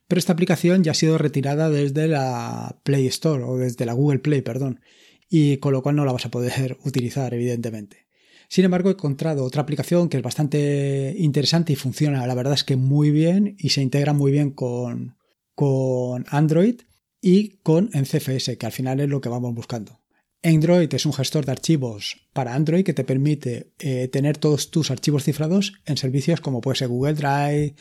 Pero 0.07 0.19
esta 0.19 0.33
aplicación 0.33 0.83
ya 0.83 0.91
ha 0.91 0.95
sido 0.95 1.17
retirada 1.17 1.71
desde 1.71 2.07
la 2.07 2.79
Play 2.83 3.07
Store 3.07 3.43
o 3.43 3.57
desde 3.57 3.85
la 3.85 3.93
Google 3.93 4.19
Play, 4.19 4.41
perdón, 4.41 4.81
y 5.29 5.57
con 5.57 5.73
lo 5.73 5.81
cual 5.81 5.95
no 5.95 6.05
la 6.05 6.11
vas 6.11 6.27
a 6.27 6.31
poder 6.31 6.77
utilizar, 6.85 7.33
evidentemente. 7.33 8.05
Sin 8.47 8.65
embargo, 8.65 8.89
he 8.89 8.93
encontrado 8.93 9.45
otra 9.45 9.63
aplicación 9.63 10.09
que 10.09 10.17
es 10.17 10.23
bastante 10.23 11.15
interesante 11.17 11.73
y 11.73 11.75
funciona, 11.75 12.27
la 12.27 12.35
verdad 12.35 12.53
es 12.53 12.63
que 12.63 12.75
muy 12.75 13.09
bien 13.09 13.55
y 13.57 13.69
se 13.69 13.81
integra 13.81 14.13
muy 14.13 14.31
bien 14.31 14.51
con, 14.51 15.17
con 15.55 16.25
Android 16.29 16.81
y 17.19 17.57
con 17.63 17.89
CFS, 17.89 18.59
que 18.59 18.65
al 18.67 18.71
final 18.71 18.99
es 18.99 19.09
lo 19.09 19.21
que 19.21 19.29
vamos 19.29 19.55
buscando. 19.55 20.02
Android 20.43 20.93
es 20.93 21.05
un 21.05 21.13
gestor 21.13 21.45
de 21.45 21.53
archivos 21.53 22.17
para 22.33 22.53
Android 22.53 22.83
que 22.83 22.93
te 22.93 23.05
permite 23.05 23.71
eh, 23.79 24.09
tener 24.09 24.37
todos 24.37 24.71
tus 24.71 24.91
archivos 24.91 25.23
cifrados 25.23 25.73
en 25.85 25.95
servicios 25.95 26.41
como 26.41 26.59
puede 26.59 26.77
ser 26.77 26.89
Google 26.89 27.13
Drive, 27.13 27.75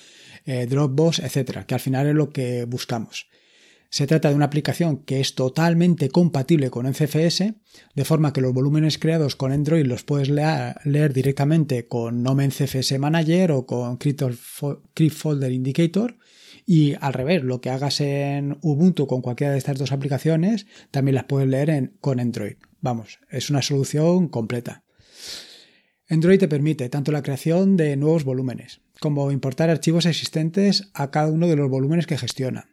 eh, 0.45 0.67
Dropbox, 0.67 1.19
etcétera, 1.19 1.67
que 1.67 1.75
al 1.75 1.81
final 1.81 2.07
es 2.07 2.15
lo 2.15 2.31
que 2.31 2.65
buscamos. 2.65 3.27
Se 3.91 4.07
trata 4.07 4.31
de 4.31 4.37
una 4.37 4.47
aplicación 4.47 4.99
que 4.99 5.21
es 5.21 5.35
totalmente 5.35 6.09
compatible 6.09 6.71
con 6.71 6.87
NCFS, 6.87 7.53
de 7.95 8.05
forma 8.05 8.33
que 8.33 8.41
los 8.41 8.55
volúmenes 8.55 8.99
creados 8.99 9.37
con 9.37 9.53
Android 9.53 9.85
los 9.85 10.03
puedes 10.05 10.31
leer, 10.31 11.13
directamente 11.13 11.89
con 11.89 12.23
Nome 12.23 12.49
Manager 12.99 13.53
o 13.53 13.67
con 13.67 13.99
Crypt 13.99 15.13
Folder 15.13 15.53
Indicator 15.53 16.17
y 16.67 16.95
al 17.01 17.13
revés, 17.13 17.43
lo 17.43 17.61
que 17.61 17.71
hagas 17.71 18.01
en 18.01 18.59
Ubuntu 18.63 19.07
con 19.07 19.23
cualquiera 19.23 19.53
de 19.53 19.59
estas 19.59 19.79
dos 19.79 19.93
aplicaciones, 19.93 20.67
también 20.91 21.17
las 21.17 21.25
puedes 21.25 21.49
leer 21.49 21.93
con 22.01 22.21
Android. 22.21 22.57
Vamos, 22.81 23.19
es 23.31 23.51
una 23.51 23.63
solución 23.63 24.29
completa. 24.29 24.85
Android 26.09 26.39
te 26.39 26.49
permite 26.49 26.89
tanto 26.89 27.11
la 27.11 27.23
creación 27.23 27.77
de 27.77 27.97
nuevos 27.97 28.25
volúmenes, 28.25 28.81
como 29.01 29.33
importar 29.33 29.71
archivos 29.71 30.07
existentes 30.07 30.91
a 30.95 31.11
cada 31.11 31.31
uno 31.31 31.49
de 31.49 31.57
los 31.57 31.71
volúmenes 31.71 32.07
que 32.07 32.19
gestiona. 32.19 32.69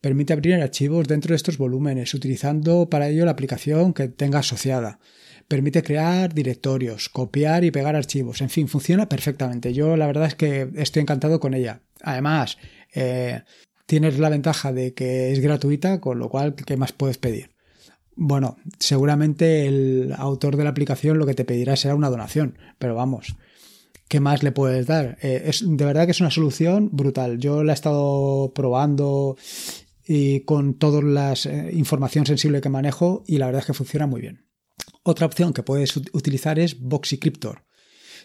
Permite 0.00 0.32
abrir 0.32 0.54
archivos 0.54 1.08
dentro 1.08 1.30
de 1.30 1.36
estos 1.36 1.58
volúmenes, 1.58 2.12
utilizando 2.14 2.88
para 2.90 3.08
ello 3.08 3.24
la 3.24 3.30
aplicación 3.32 3.94
que 3.94 4.08
tenga 4.08 4.40
asociada. 4.40 5.00
permite 5.48 5.82
crear 5.82 6.32
directorios, 6.32 7.08
copiar 7.08 7.64
y 7.64 7.70
pegar 7.70 7.96
archivos, 7.96 8.40
en 8.40 8.48
fin, 8.48 8.68
funciona 8.68 9.08
perfectamente. 9.08 9.72
Yo 9.72 9.96
la 9.96 10.06
verdad 10.06 10.26
es 10.26 10.34
que 10.34 10.70
estoy 10.76 11.02
encantado 11.02 11.40
con 11.40 11.54
ella. 11.54 11.80
Además, 12.02 12.58
eh, 12.94 13.42
tienes 13.86 14.18
la 14.18 14.28
ventaja 14.28 14.72
de 14.72 14.94
que 14.94 15.32
es 15.32 15.40
gratuita, 15.40 16.00
con 16.00 16.18
lo 16.18 16.28
cual, 16.28 16.54
¿qué 16.54 16.76
más 16.76 16.92
puedes 16.92 17.18
pedir? 17.18 17.50
Bueno, 18.16 18.56
seguramente 18.78 19.66
el 19.66 20.14
autor 20.16 20.56
de 20.56 20.64
la 20.64 20.70
aplicación 20.70 21.18
lo 21.18 21.26
que 21.26 21.34
te 21.34 21.44
pedirá 21.44 21.76
será 21.76 21.94
una 21.94 22.10
donación, 22.10 22.56
pero 22.78 22.94
vamos, 22.94 23.34
¿qué 24.08 24.20
más 24.20 24.42
le 24.42 24.52
puedes 24.52 24.86
dar? 24.86 25.18
Eh, 25.20 25.42
es, 25.46 25.64
de 25.66 25.84
verdad 25.84 26.04
que 26.04 26.12
es 26.12 26.20
una 26.20 26.30
solución 26.30 26.90
brutal. 26.92 27.38
Yo 27.38 27.64
la 27.64 27.72
he 27.72 27.74
estado 27.74 28.52
probando 28.54 29.36
y 30.06 30.40
con 30.40 30.74
toda 30.74 31.02
la 31.02 31.32
eh, 31.32 31.70
información 31.72 32.24
sensible 32.24 32.60
que 32.60 32.68
manejo 32.68 33.24
y 33.26 33.38
la 33.38 33.46
verdad 33.46 33.60
es 33.60 33.66
que 33.66 33.74
funciona 33.74 34.06
muy 34.06 34.20
bien. 34.20 34.46
Otra 35.02 35.26
opción 35.26 35.52
que 35.52 35.62
puedes 35.62 35.96
utilizar 35.96 36.58
es 36.58 36.80
Boxycryptor. 36.80 37.64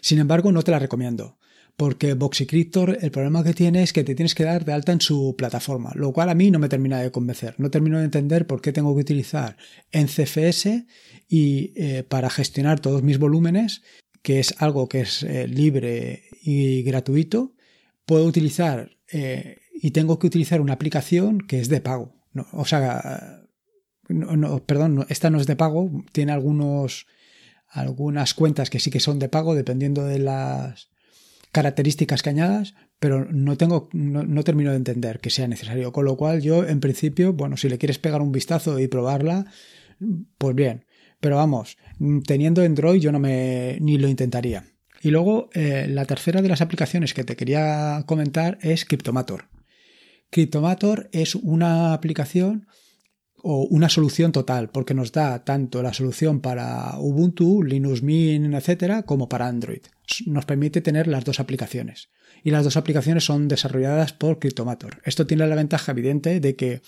Sin 0.00 0.18
embargo, 0.18 0.52
no 0.52 0.62
te 0.62 0.70
la 0.70 0.78
recomiendo 0.78 1.39
porque 1.80 2.12
Boxycryptor 2.12 2.98
el 3.00 3.10
problema 3.10 3.42
que 3.42 3.54
tiene 3.54 3.82
es 3.82 3.94
que 3.94 4.04
te 4.04 4.14
tienes 4.14 4.34
que 4.34 4.44
dar 4.44 4.66
de 4.66 4.74
alta 4.74 4.92
en 4.92 5.00
su 5.00 5.34
plataforma, 5.34 5.92
lo 5.94 6.12
cual 6.12 6.28
a 6.28 6.34
mí 6.34 6.50
no 6.50 6.58
me 6.58 6.68
termina 6.68 7.00
de 7.00 7.10
convencer. 7.10 7.54
No 7.56 7.70
termino 7.70 7.96
de 7.96 8.04
entender 8.04 8.46
por 8.46 8.60
qué 8.60 8.70
tengo 8.70 8.94
que 8.94 9.00
utilizar 9.00 9.56
en 9.90 10.06
CFS 10.06 10.84
y 11.26 11.72
eh, 11.76 12.04
para 12.06 12.28
gestionar 12.28 12.80
todos 12.80 13.02
mis 13.02 13.18
volúmenes, 13.18 13.80
que 14.20 14.40
es 14.40 14.56
algo 14.58 14.90
que 14.90 15.00
es 15.00 15.22
eh, 15.22 15.48
libre 15.48 16.24
y 16.42 16.82
gratuito, 16.82 17.54
puedo 18.04 18.26
utilizar 18.26 18.98
y 19.72 19.90
tengo 19.92 20.18
que 20.18 20.26
utilizar 20.26 20.60
una 20.60 20.74
aplicación 20.74 21.38
que 21.38 21.60
es 21.60 21.70
de 21.70 21.80
pago. 21.80 22.14
o 22.52 22.66
sea, 22.66 23.40
perdón, 24.66 25.06
esta 25.08 25.30
no 25.30 25.40
es 25.40 25.46
de 25.46 25.56
pago, 25.56 25.90
tiene 26.12 26.32
algunos, 26.32 27.06
algunas 27.68 28.34
cuentas 28.34 28.68
que 28.68 28.80
sí 28.80 28.90
que 28.90 29.00
son 29.00 29.18
de 29.18 29.30
pago 29.30 29.54
dependiendo 29.54 30.04
de 30.04 30.18
las 30.18 30.89
características 31.52 32.22
que 32.22 32.30
añadas, 32.30 32.74
pero 32.98 33.26
no 33.30 33.56
tengo, 33.56 33.88
no, 33.92 34.44
termino 34.44 34.70
de 34.70 34.76
entender 34.76 35.20
que 35.20 35.30
sea 35.30 35.48
necesario. 35.48 35.92
Con 35.92 36.04
lo 36.04 36.16
cual, 36.16 36.40
yo, 36.40 36.66
en 36.66 36.80
principio, 36.80 37.32
bueno, 37.32 37.56
si 37.56 37.68
le 37.68 37.78
quieres 37.78 37.98
pegar 37.98 38.22
un 38.22 38.32
vistazo 38.32 38.78
y 38.78 38.88
probarla, 38.88 39.46
pues 40.38 40.54
bien. 40.54 40.86
Pero 41.20 41.36
vamos, 41.36 41.76
teniendo 42.26 42.62
Android 42.62 43.00
yo 43.00 43.12
no 43.12 43.18
me 43.18 43.78
ni 43.80 43.98
lo 43.98 44.08
intentaría. 44.08 44.64
Y 45.02 45.10
luego, 45.10 45.50
eh, 45.54 45.86
la 45.88 46.04
tercera 46.04 46.42
de 46.42 46.48
las 46.48 46.60
aplicaciones 46.60 47.14
que 47.14 47.24
te 47.24 47.36
quería 47.36 48.04
comentar 48.06 48.58
es 48.62 48.84
Cryptomator. 48.84 49.48
Cryptomator 50.30 51.08
es 51.12 51.34
una 51.34 51.92
aplicación 51.92 52.66
o 53.42 53.66
una 53.70 53.88
solución 53.88 54.32
total, 54.32 54.70
porque 54.70 54.94
nos 54.94 55.12
da 55.12 55.44
tanto 55.44 55.82
la 55.82 55.92
solución 55.92 56.40
para 56.40 56.98
Ubuntu, 56.98 57.62
Linux 57.62 58.02
Mint, 58.02 58.54
etcétera, 58.54 59.02
como 59.02 59.28
para 59.28 59.48
Android. 59.48 59.82
Nos 60.26 60.44
permite 60.44 60.80
tener 60.80 61.06
las 61.06 61.24
dos 61.24 61.40
aplicaciones. 61.40 62.10
Y 62.42 62.50
las 62.50 62.64
dos 62.64 62.76
aplicaciones 62.76 63.24
son 63.24 63.48
desarrolladas 63.48 64.12
por 64.12 64.38
Cryptomator. 64.38 65.02
Esto 65.04 65.26
tiene 65.26 65.46
la 65.46 65.56
ventaja 65.56 65.92
evidente 65.92 66.40
de 66.40 66.56
que 66.56 66.82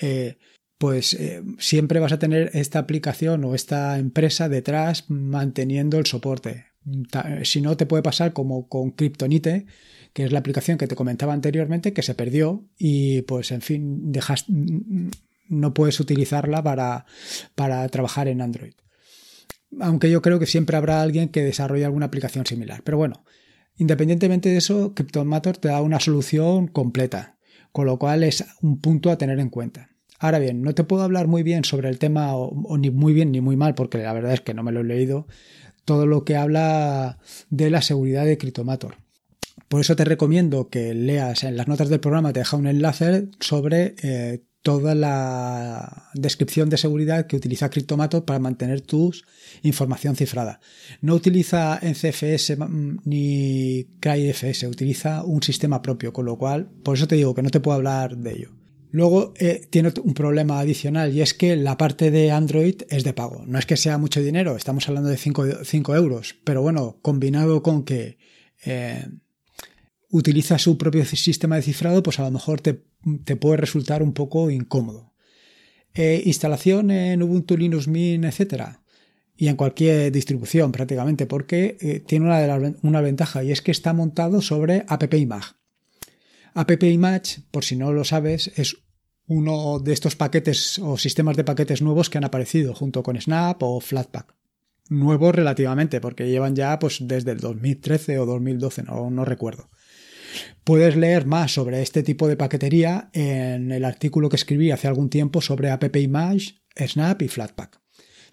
eh, 0.00 0.38
pues 0.78 1.14
eh, 1.14 1.42
siempre 1.58 2.00
vas 2.00 2.12
a 2.12 2.18
tener 2.18 2.50
esta 2.54 2.78
aplicación 2.78 3.44
o 3.44 3.54
esta 3.54 3.98
empresa 3.98 4.48
detrás 4.48 5.10
manteniendo 5.10 5.98
el 5.98 6.06
soporte. 6.06 6.66
Si 7.42 7.60
no, 7.60 7.76
te 7.76 7.84
puede 7.84 8.02
pasar 8.02 8.32
como 8.32 8.68
con 8.68 8.92
Kryptonite, 8.92 9.66
que 10.14 10.24
es 10.24 10.32
la 10.32 10.38
aplicación 10.38 10.78
que 10.78 10.86
te 10.86 10.94
comentaba 10.94 11.34
anteriormente, 11.34 11.92
que 11.92 12.02
se 12.02 12.14
perdió 12.14 12.66
y 12.78 13.22
pues 13.22 13.50
en 13.50 13.60
fin, 13.60 14.12
dejas, 14.12 14.46
no 15.48 15.74
puedes 15.74 16.00
utilizarla 16.00 16.62
para, 16.62 17.06
para 17.54 17.88
trabajar 17.88 18.28
en 18.28 18.40
Android. 18.40 18.74
Aunque 19.80 20.10
yo 20.10 20.22
creo 20.22 20.38
que 20.38 20.46
siempre 20.46 20.76
habrá 20.76 21.02
alguien 21.02 21.28
que 21.28 21.42
desarrolle 21.42 21.84
alguna 21.84 22.06
aplicación 22.06 22.46
similar. 22.46 22.82
Pero 22.84 22.96
bueno, 22.96 23.24
independientemente 23.76 24.48
de 24.48 24.56
eso, 24.56 24.94
Cryptomator 24.94 25.58
te 25.58 25.68
da 25.68 25.82
una 25.82 26.00
solución 26.00 26.68
completa, 26.68 27.36
con 27.72 27.86
lo 27.86 27.98
cual 27.98 28.24
es 28.24 28.44
un 28.62 28.80
punto 28.80 29.10
a 29.10 29.18
tener 29.18 29.38
en 29.40 29.50
cuenta. 29.50 29.90
Ahora 30.18 30.38
bien, 30.38 30.62
no 30.62 30.74
te 30.74 30.84
puedo 30.84 31.02
hablar 31.04 31.28
muy 31.28 31.42
bien 31.42 31.64
sobre 31.64 31.88
el 31.88 31.98
tema, 31.98 32.34
o, 32.34 32.76
ni 32.76 32.90
muy 32.90 33.12
bien 33.12 33.30
ni 33.30 33.40
muy 33.40 33.56
mal, 33.56 33.74
porque 33.74 33.98
la 33.98 34.12
verdad 34.12 34.32
es 34.32 34.40
que 34.40 34.54
no 34.54 34.62
me 34.62 34.72
lo 34.72 34.80
he 34.80 34.84
leído, 34.84 35.26
todo 35.84 36.06
lo 36.06 36.24
que 36.24 36.36
habla 36.36 37.18
de 37.50 37.70
la 37.70 37.82
seguridad 37.82 38.24
de 38.24 38.36
Cryptomator. 38.36 38.96
Por 39.68 39.80
eso 39.80 39.96
te 39.96 40.04
recomiendo 40.04 40.68
que 40.70 40.92
leas 40.94 41.44
en 41.44 41.56
las 41.56 41.68
notas 41.68 41.88
del 41.88 42.00
programa, 42.00 42.32
te 42.32 42.40
deja 42.40 42.56
un 42.56 42.66
enlace 42.66 43.28
sobre 43.38 43.94
eh, 44.02 44.42
toda 44.62 44.94
la 44.94 46.10
descripción 46.14 46.68
de 46.68 46.76
seguridad 46.76 47.26
que 47.26 47.36
utiliza 47.36 47.70
Cryptomator 47.70 48.24
para 48.24 48.38
mantener 48.38 48.80
tu 48.80 49.12
información 49.62 50.16
cifrada. 50.16 50.60
No 51.00 51.14
utiliza 51.14 51.78
NCFS 51.82 52.56
ni 53.04 53.86
CryFS, 54.00 54.64
utiliza 54.64 55.24
un 55.24 55.42
sistema 55.42 55.80
propio, 55.80 56.12
con 56.12 56.26
lo 56.26 56.36
cual, 56.36 56.68
por 56.82 56.96
eso 56.96 57.08
te 57.08 57.16
digo 57.16 57.34
que 57.34 57.42
no 57.42 57.50
te 57.50 57.60
puedo 57.60 57.76
hablar 57.76 58.16
de 58.16 58.32
ello. 58.32 58.50
Luego 58.90 59.34
eh, 59.38 59.66
tiene 59.68 59.92
un 60.02 60.14
problema 60.14 60.60
adicional 60.60 61.14
y 61.14 61.20
es 61.20 61.34
que 61.34 61.56
la 61.56 61.76
parte 61.76 62.10
de 62.10 62.30
Android 62.30 62.82
es 62.88 63.04
de 63.04 63.12
pago. 63.12 63.44
No 63.46 63.58
es 63.58 63.66
que 63.66 63.76
sea 63.76 63.98
mucho 63.98 64.20
dinero, 64.20 64.56
estamos 64.56 64.88
hablando 64.88 65.10
de 65.10 65.18
5 65.18 65.94
euros, 65.94 66.36
pero 66.44 66.62
bueno, 66.62 66.98
combinado 67.02 67.62
con 67.62 67.84
que 67.84 68.16
eh, 68.64 69.04
utiliza 70.10 70.58
su 70.58 70.78
propio 70.78 71.04
sistema 71.04 71.56
de 71.56 71.62
cifrado, 71.62 72.02
pues 72.02 72.18
a 72.18 72.22
lo 72.22 72.30
mejor 72.30 72.60
te, 72.60 72.74
puede 73.36 73.56
resultar 73.56 74.02
un 74.02 74.12
poco 74.12 74.50
incómodo. 74.50 75.14
Eh, 75.94 76.22
instalación 76.26 76.90
en 76.90 77.22
Ubuntu, 77.22 77.56
Linux 77.56 77.88
Mint, 77.88 78.24
etcétera, 78.24 78.82
y 79.36 79.48
en 79.48 79.56
cualquier 79.56 80.10
distribución 80.12 80.72
prácticamente, 80.72 81.26
porque 81.26 81.76
eh, 81.80 82.00
tiene 82.00 82.26
una, 82.26 82.74
una, 82.82 83.00
ventaja 83.00 83.42
y 83.42 83.52
es 83.52 83.62
que 83.62 83.70
está 83.70 83.92
montado 83.92 84.42
sobre 84.42 84.84
AppImage. 84.88 85.54
AppImage, 86.54 87.42
por 87.50 87.64
si 87.64 87.76
no 87.76 87.92
lo 87.92 88.04
sabes, 88.04 88.50
es 88.56 88.76
uno 89.26 89.78
de 89.78 89.92
estos 89.92 90.16
paquetes 90.16 90.78
o 90.78 90.96
sistemas 90.96 91.36
de 91.36 91.44
paquetes 91.44 91.82
nuevos 91.82 92.08
que 92.08 92.18
han 92.18 92.24
aparecido 92.24 92.74
junto 92.74 93.02
con 93.02 93.20
Snap 93.20 93.62
o 93.62 93.80
Flatpak. 93.80 94.34
Nuevos 94.88 95.34
relativamente, 95.34 96.00
porque 96.00 96.28
llevan 96.28 96.56
ya 96.56 96.78
pues 96.78 96.98
desde 97.02 97.32
el 97.32 97.40
2013 97.40 98.18
o 98.18 98.26
2012, 98.26 98.84
no, 98.84 99.10
no 99.10 99.24
recuerdo. 99.26 99.68
Puedes 100.64 100.96
leer 100.96 101.26
más 101.26 101.52
sobre 101.52 101.82
este 101.82 102.02
tipo 102.02 102.28
de 102.28 102.36
paquetería 102.36 103.10
en 103.12 103.72
el 103.72 103.84
artículo 103.84 104.28
que 104.28 104.36
escribí 104.36 104.70
hace 104.70 104.88
algún 104.88 105.10
tiempo 105.10 105.40
sobre 105.40 105.70
AppImage, 105.70 106.56
Snap 106.76 107.22
y 107.22 107.28
Flatpak. 107.28 107.80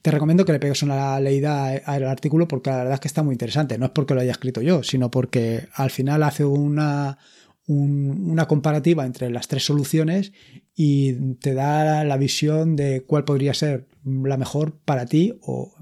Te 0.01 0.12
recomiendo 0.12 0.45
que 0.45 0.51
le 0.51 0.60
pegues 0.60 0.84
una 0.84 1.19
leída 1.19 1.69
al 1.84 2.03
artículo 2.03 2.47
porque 2.47 2.69
la 2.69 2.77
verdad 2.77 2.93
es 2.93 2.99
que 2.99 3.08
está 3.08 3.23
muy 3.23 3.34
interesante. 3.34 3.77
No 3.79 3.86
es 3.86 3.91
porque 3.91 4.13
lo 4.13 4.21
haya 4.21 4.34
escrito 4.34 4.62
yo, 4.62 4.84
sino 4.84 5.10
porque 5.10 5.67
al 5.73 5.89
final 5.89 6.21
hace 6.21 6.45
una, 6.45 7.17
una 7.65 8.47
comparativa 8.47 9.05
entre 9.05 9.31
las 9.31 9.47
tres 9.47 9.65
soluciones 9.65 10.31
y 10.75 11.36
te 11.36 11.55
da 11.55 12.03
la 12.03 12.17
visión 12.17 12.75
de 12.75 13.03
cuál 13.03 13.23
podría 13.23 13.55
ser 13.55 13.88
la 14.03 14.38
mejor 14.38 14.77
para 14.86 15.08
ti 15.08 15.39
o, 15.41 15.73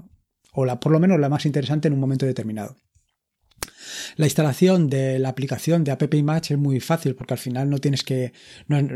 o 0.52 0.64
la, 0.64 0.80
por 0.80 0.92
lo 0.92 1.00
menos 1.00 1.20
la 1.20 1.28
más 1.28 1.44
interesante 1.44 1.88
en 1.88 1.94
un 1.94 2.00
momento 2.00 2.24
determinado. 2.24 2.76
La 4.16 4.26
instalación 4.26 4.88
de 4.88 5.18
la 5.18 5.28
aplicación 5.28 5.84
de 5.84 5.92
AppImage 5.92 6.54
es 6.54 6.58
muy 6.58 6.80
fácil 6.80 7.14
porque 7.14 7.34
al 7.34 7.38
final 7.38 7.70
no 7.70 7.78
tienes 7.78 8.02
que, 8.02 8.32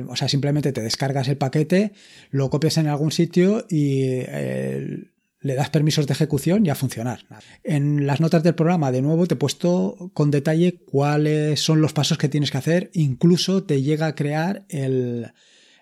o 0.08 0.16
sea, 0.16 0.28
simplemente 0.28 0.72
te 0.72 0.80
descargas 0.80 1.28
el 1.28 1.36
paquete, 1.36 1.92
lo 2.30 2.50
copias 2.50 2.78
en 2.78 2.88
algún 2.88 3.10
sitio 3.10 3.66
y 3.68 4.02
eh, 4.02 5.10
le 5.40 5.54
das 5.54 5.70
permisos 5.70 6.06
de 6.06 6.12
ejecución 6.12 6.66
y 6.66 6.70
a 6.70 6.74
funcionar. 6.74 7.26
En 7.62 8.06
las 8.06 8.20
notas 8.20 8.42
del 8.42 8.54
programa, 8.54 8.90
de 8.90 9.02
nuevo, 9.02 9.26
te 9.26 9.34
he 9.34 9.38
puesto 9.38 10.10
con 10.14 10.30
detalle 10.30 10.80
cuáles 10.84 11.60
son 11.60 11.80
los 11.80 11.92
pasos 11.92 12.18
que 12.18 12.28
tienes 12.28 12.50
que 12.50 12.58
hacer. 12.58 12.90
Incluso 12.92 13.64
te 13.64 13.82
llega 13.82 14.06
a 14.06 14.14
crear 14.14 14.64
el, 14.68 15.32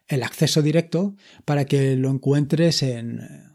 el 0.09 0.23
acceso 0.23 0.63
directo 0.63 1.17
para 1.45 1.65
que 1.65 1.97
lo 1.97 2.11
encuentres 2.11 2.83
en 2.83 3.46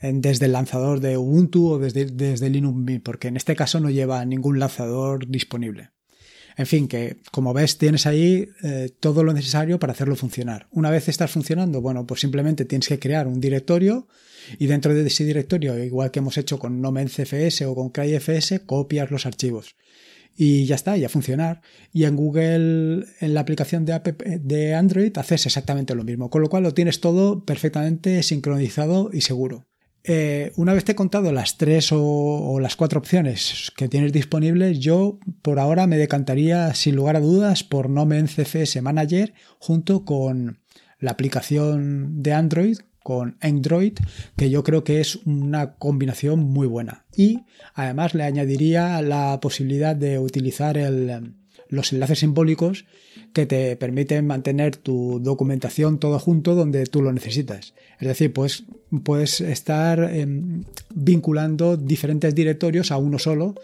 desde 0.00 0.46
el 0.46 0.52
lanzador 0.52 1.00
de 1.00 1.16
Ubuntu 1.16 1.72
o 1.72 1.78
desde, 1.78 2.06
desde 2.06 2.50
Linux 2.50 2.76
Mint, 2.76 3.02
porque 3.02 3.28
en 3.28 3.36
este 3.36 3.54
caso 3.54 3.80
no 3.80 3.90
lleva 3.90 4.24
ningún 4.24 4.58
lanzador 4.58 5.28
disponible. 5.28 5.90
En 6.56 6.66
fin, 6.66 6.88
que 6.88 7.18
como 7.30 7.54
ves 7.54 7.78
tienes 7.78 8.06
ahí 8.06 8.48
eh, 8.62 8.90
todo 9.00 9.22
lo 9.24 9.32
necesario 9.32 9.78
para 9.78 9.92
hacerlo 9.92 10.16
funcionar. 10.16 10.66
Una 10.70 10.90
vez 10.90 11.08
estás 11.08 11.30
funcionando, 11.30 11.80
bueno, 11.80 12.06
pues 12.06 12.20
simplemente 12.20 12.64
tienes 12.64 12.88
que 12.88 12.98
crear 12.98 13.26
un 13.26 13.40
directorio 13.40 14.08
y 14.58 14.66
dentro 14.66 14.92
de 14.92 15.06
ese 15.06 15.24
directorio, 15.24 15.82
igual 15.82 16.10
que 16.10 16.18
hemos 16.18 16.36
hecho 16.38 16.58
con 16.58 16.80
Nomen 16.80 17.08
CFS 17.08 17.64
o 17.66 17.74
con 17.74 17.90
CryFS, 17.90 18.60
copias 18.66 19.10
los 19.10 19.26
archivos. 19.26 19.76
Y 20.36 20.64
ya 20.64 20.74
está, 20.74 20.96
ya 20.96 21.08
funcionar. 21.08 21.60
Y 21.92 22.04
en 22.04 22.16
Google, 22.16 23.06
en 23.20 23.34
la 23.34 23.40
aplicación 23.40 23.84
de, 23.84 24.00
de 24.40 24.74
Android, 24.74 25.16
haces 25.16 25.46
exactamente 25.46 25.94
lo 25.94 26.04
mismo. 26.04 26.30
Con 26.30 26.40
lo 26.40 26.48
cual 26.48 26.62
lo 26.62 26.72
tienes 26.72 27.00
todo 27.00 27.44
perfectamente 27.44 28.22
sincronizado 28.22 29.10
y 29.12 29.22
seguro. 29.22 29.69
Eh, 30.04 30.52
una 30.56 30.72
vez 30.72 30.84
te 30.84 30.92
he 30.92 30.94
contado 30.94 31.30
las 31.32 31.58
tres 31.58 31.90
o, 31.92 32.58
las 32.60 32.76
cuatro 32.76 32.98
opciones 32.98 33.70
que 33.76 33.88
tienes 33.88 34.12
disponibles, 34.12 34.78
yo 34.78 35.18
por 35.42 35.58
ahora 35.58 35.86
me 35.86 35.98
decantaría 35.98 36.74
sin 36.74 36.96
lugar 36.96 37.16
a 37.16 37.20
dudas 37.20 37.64
por 37.64 37.90
Nomen 37.90 38.26
CFS 38.26 38.80
Manager 38.80 39.34
junto 39.58 40.04
con 40.04 40.58
la 40.98 41.10
aplicación 41.10 42.22
de 42.22 42.32
Android 42.32 42.78
con 43.02 43.38
Android, 43.40 43.94
que 44.36 44.50
yo 44.50 44.62
creo 44.62 44.84
que 44.84 45.00
es 45.00 45.16
una 45.24 45.74
combinación 45.74 46.40
muy 46.40 46.66
buena. 46.66 47.06
Y 47.16 47.40
además 47.74 48.14
le 48.14 48.24
añadiría 48.24 49.00
la 49.00 49.40
posibilidad 49.40 49.96
de 49.96 50.18
utilizar 50.18 50.76
los 51.70 51.92
enlaces 51.92 52.18
simbólicos 52.18 52.84
que 53.32 53.46
te 53.46 53.76
permiten 53.76 54.26
mantener 54.26 54.76
tu 54.76 55.20
documentación 55.20 55.98
todo 55.98 56.18
junto 56.18 56.54
donde 56.54 56.84
tú 56.86 57.00
lo 57.00 57.12
necesitas. 57.12 57.74
Es 57.98 58.08
decir, 58.08 58.32
pues 58.32 58.64
puedes 59.04 59.40
estar 59.40 60.00
em, 60.12 60.64
vinculando 60.94 61.76
diferentes 61.76 62.34
directorios 62.34 62.90
a 62.90 62.98
uno 62.98 63.18
solo 63.18 63.54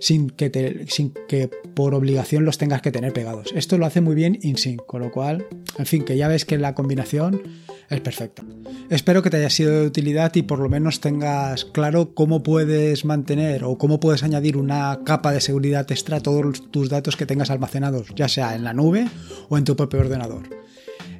sin 0.00 0.30
que, 0.30 0.50
te, 0.50 0.86
sin 0.88 1.12
que 1.28 1.48
por 1.74 1.94
obligación 1.94 2.44
los 2.44 2.58
tengas 2.58 2.82
que 2.82 2.90
tener 2.90 3.12
pegados. 3.12 3.52
Esto 3.54 3.78
lo 3.78 3.86
hace 3.86 4.00
muy 4.00 4.14
bien 4.14 4.38
InSync, 4.42 4.84
con 4.86 5.02
lo 5.02 5.12
cual, 5.12 5.46
en 5.78 5.86
fin, 5.86 6.04
que 6.04 6.16
ya 6.16 6.28
ves 6.28 6.44
que 6.44 6.58
la 6.58 6.74
combinación 6.74 7.42
es 7.88 8.00
perfecta. 8.00 8.42
Espero 8.88 9.22
que 9.22 9.30
te 9.30 9.36
haya 9.36 9.50
sido 9.50 9.72
de 9.72 9.86
utilidad 9.86 10.34
y 10.34 10.42
por 10.42 10.60
lo 10.60 10.68
menos 10.68 11.00
tengas 11.00 11.64
claro 11.64 12.14
cómo 12.14 12.42
puedes 12.42 13.04
mantener 13.04 13.64
o 13.64 13.78
cómo 13.78 14.00
puedes 14.00 14.22
añadir 14.22 14.56
una 14.56 15.00
capa 15.04 15.32
de 15.32 15.40
seguridad 15.40 15.90
extra 15.90 16.18
a 16.18 16.20
todos 16.20 16.70
tus 16.70 16.88
datos 16.88 17.16
que 17.16 17.26
tengas 17.26 17.50
almacenados, 17.50 18.08
ya 18.16 18.28
sea 18.28 18.54
en 18.54 18.64
la 18.64 18.72
nube 18.72 19.06
o 19.48 19.58
en 19.58 19.64
tu 19.64 19.76
propio 19.76 20.00
ordenador. 20.00 20.48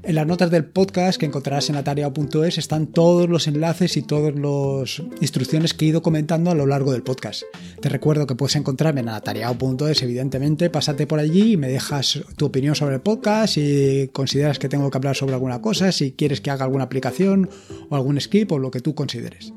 En 0.02 0.14
las 0.14 0.26
notas 0.26 0.50
del 0.50 0.64
podcast 0.64 1.20
que 1.20 1.26
encontrarás 1.26 1.68
en 1.68 1.76
atareado.es 1.76 2.56
están 2.56 2.86
todos 2.86 3.28
los 3.28 3.46
enlaces 3.46 3.98
y 3.98 4.02
todas 4.02 4.34
las 4.34 5.02
instrucciones 5.20 5.74
que 5.74 5.84
he 5.84 5.88
ido 5.88 6.00
comentando 6.00 6.50
a 6.50 6.54
lo 6.54 6.64
largo 6.64 6.92
del 6.92 7.02
podcast. 7.02 7.42
Te 7.80 7.90
recuerdo 7.90 8.26
que 8.26 8.34
puedes 8.34 8.56
encontrarme 8.56 9.02
en 9.02 9.10
atareado.es, 9.10 10.02
evidentemente, 10.02 10.70
pásate 10.70 11.06
por 11.06 11.18
allí 11.18 11.52
y 11.52 11.56
me 11.58 11.68
dejas 11.68 12.18
tu 12.36 12.46
opinión 12.46 12.74
sobre 12.74 12.94
el 12.94 13.02
podcast, 13.02 13.54
si 13.54 14.08
consideras 14.12 14.58
que 14.58 14.70
tengo 14.70 14.90
que 14.90 14.96
hablar 14.96 15.16
sobre 15.16 15.34
alguna 15.34 15.60
cosa, 15.60 15.92
si 15.92 16.12
quieres 16.12 16.40
que 16.40 16.50
haga 16.50 16.64
alguna 16.64 16.84
aplicación 16.84 17.50
o 17.90 17.94
algún 17.94 18.18
skip 18.18 18.50
o 18.52 18.58
lo 18.58 18.70
que 18.70 18.80
tú 18.80 18.94
consideres. 18.94 19.52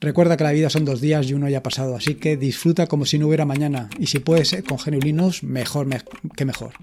Recuerda 0.00 0.36
que 0.36 0.44
la 0.44 0.52
vida 0.52 0.70
son 0.70 0.84
dos 0.84 1.00
días 1.00 1.28
y 1.28 1.34
uno 1.34 1.48
ya 1.48 1.58
ha 1.58 1.62
pasado, 1.62 1.96
así 1.96 2.14
que 2.14 2.36
disfruta 2.36 2.86
como 2.86 3.06
si 3.06 3.18
no 3.18 3.26
hubiera 3.26 3.44
mañana 3.44 3.90
y 3.98 4.06
si 4.06 4.20
puedes 4.20 4.56
con 4.66 4.78
genuinos, 4.78 5.42
mejor 5.42 5.88
que 6.36 6.44
mejor. 6.44 6.74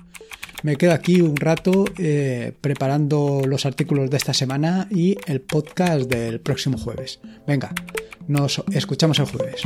Me 0.63 0.76
quedo 0.76 0.93
aquí 0.93 1.22
un 1.22 1.36
rato 1.36 1.86
eh, 1.98 2.52
preparando 2.62 3.41
los 3.46 3.65
artículos 3.65 4.10
de 4.10 4.17
esta 4.17 4.34
semana 4.34 4.88
y 4.89 5.17
el 5.28 5.41
podcast 5.41 6.10
del 6.10 6.39
próximo 6.39 6.78
jueves. 6.78 7.20
Venga, 7.46 7.74
nos 8.28 8.63
escuchamos 8.74 9.20
el 9.20 9.26
jueves. 9.26 9.62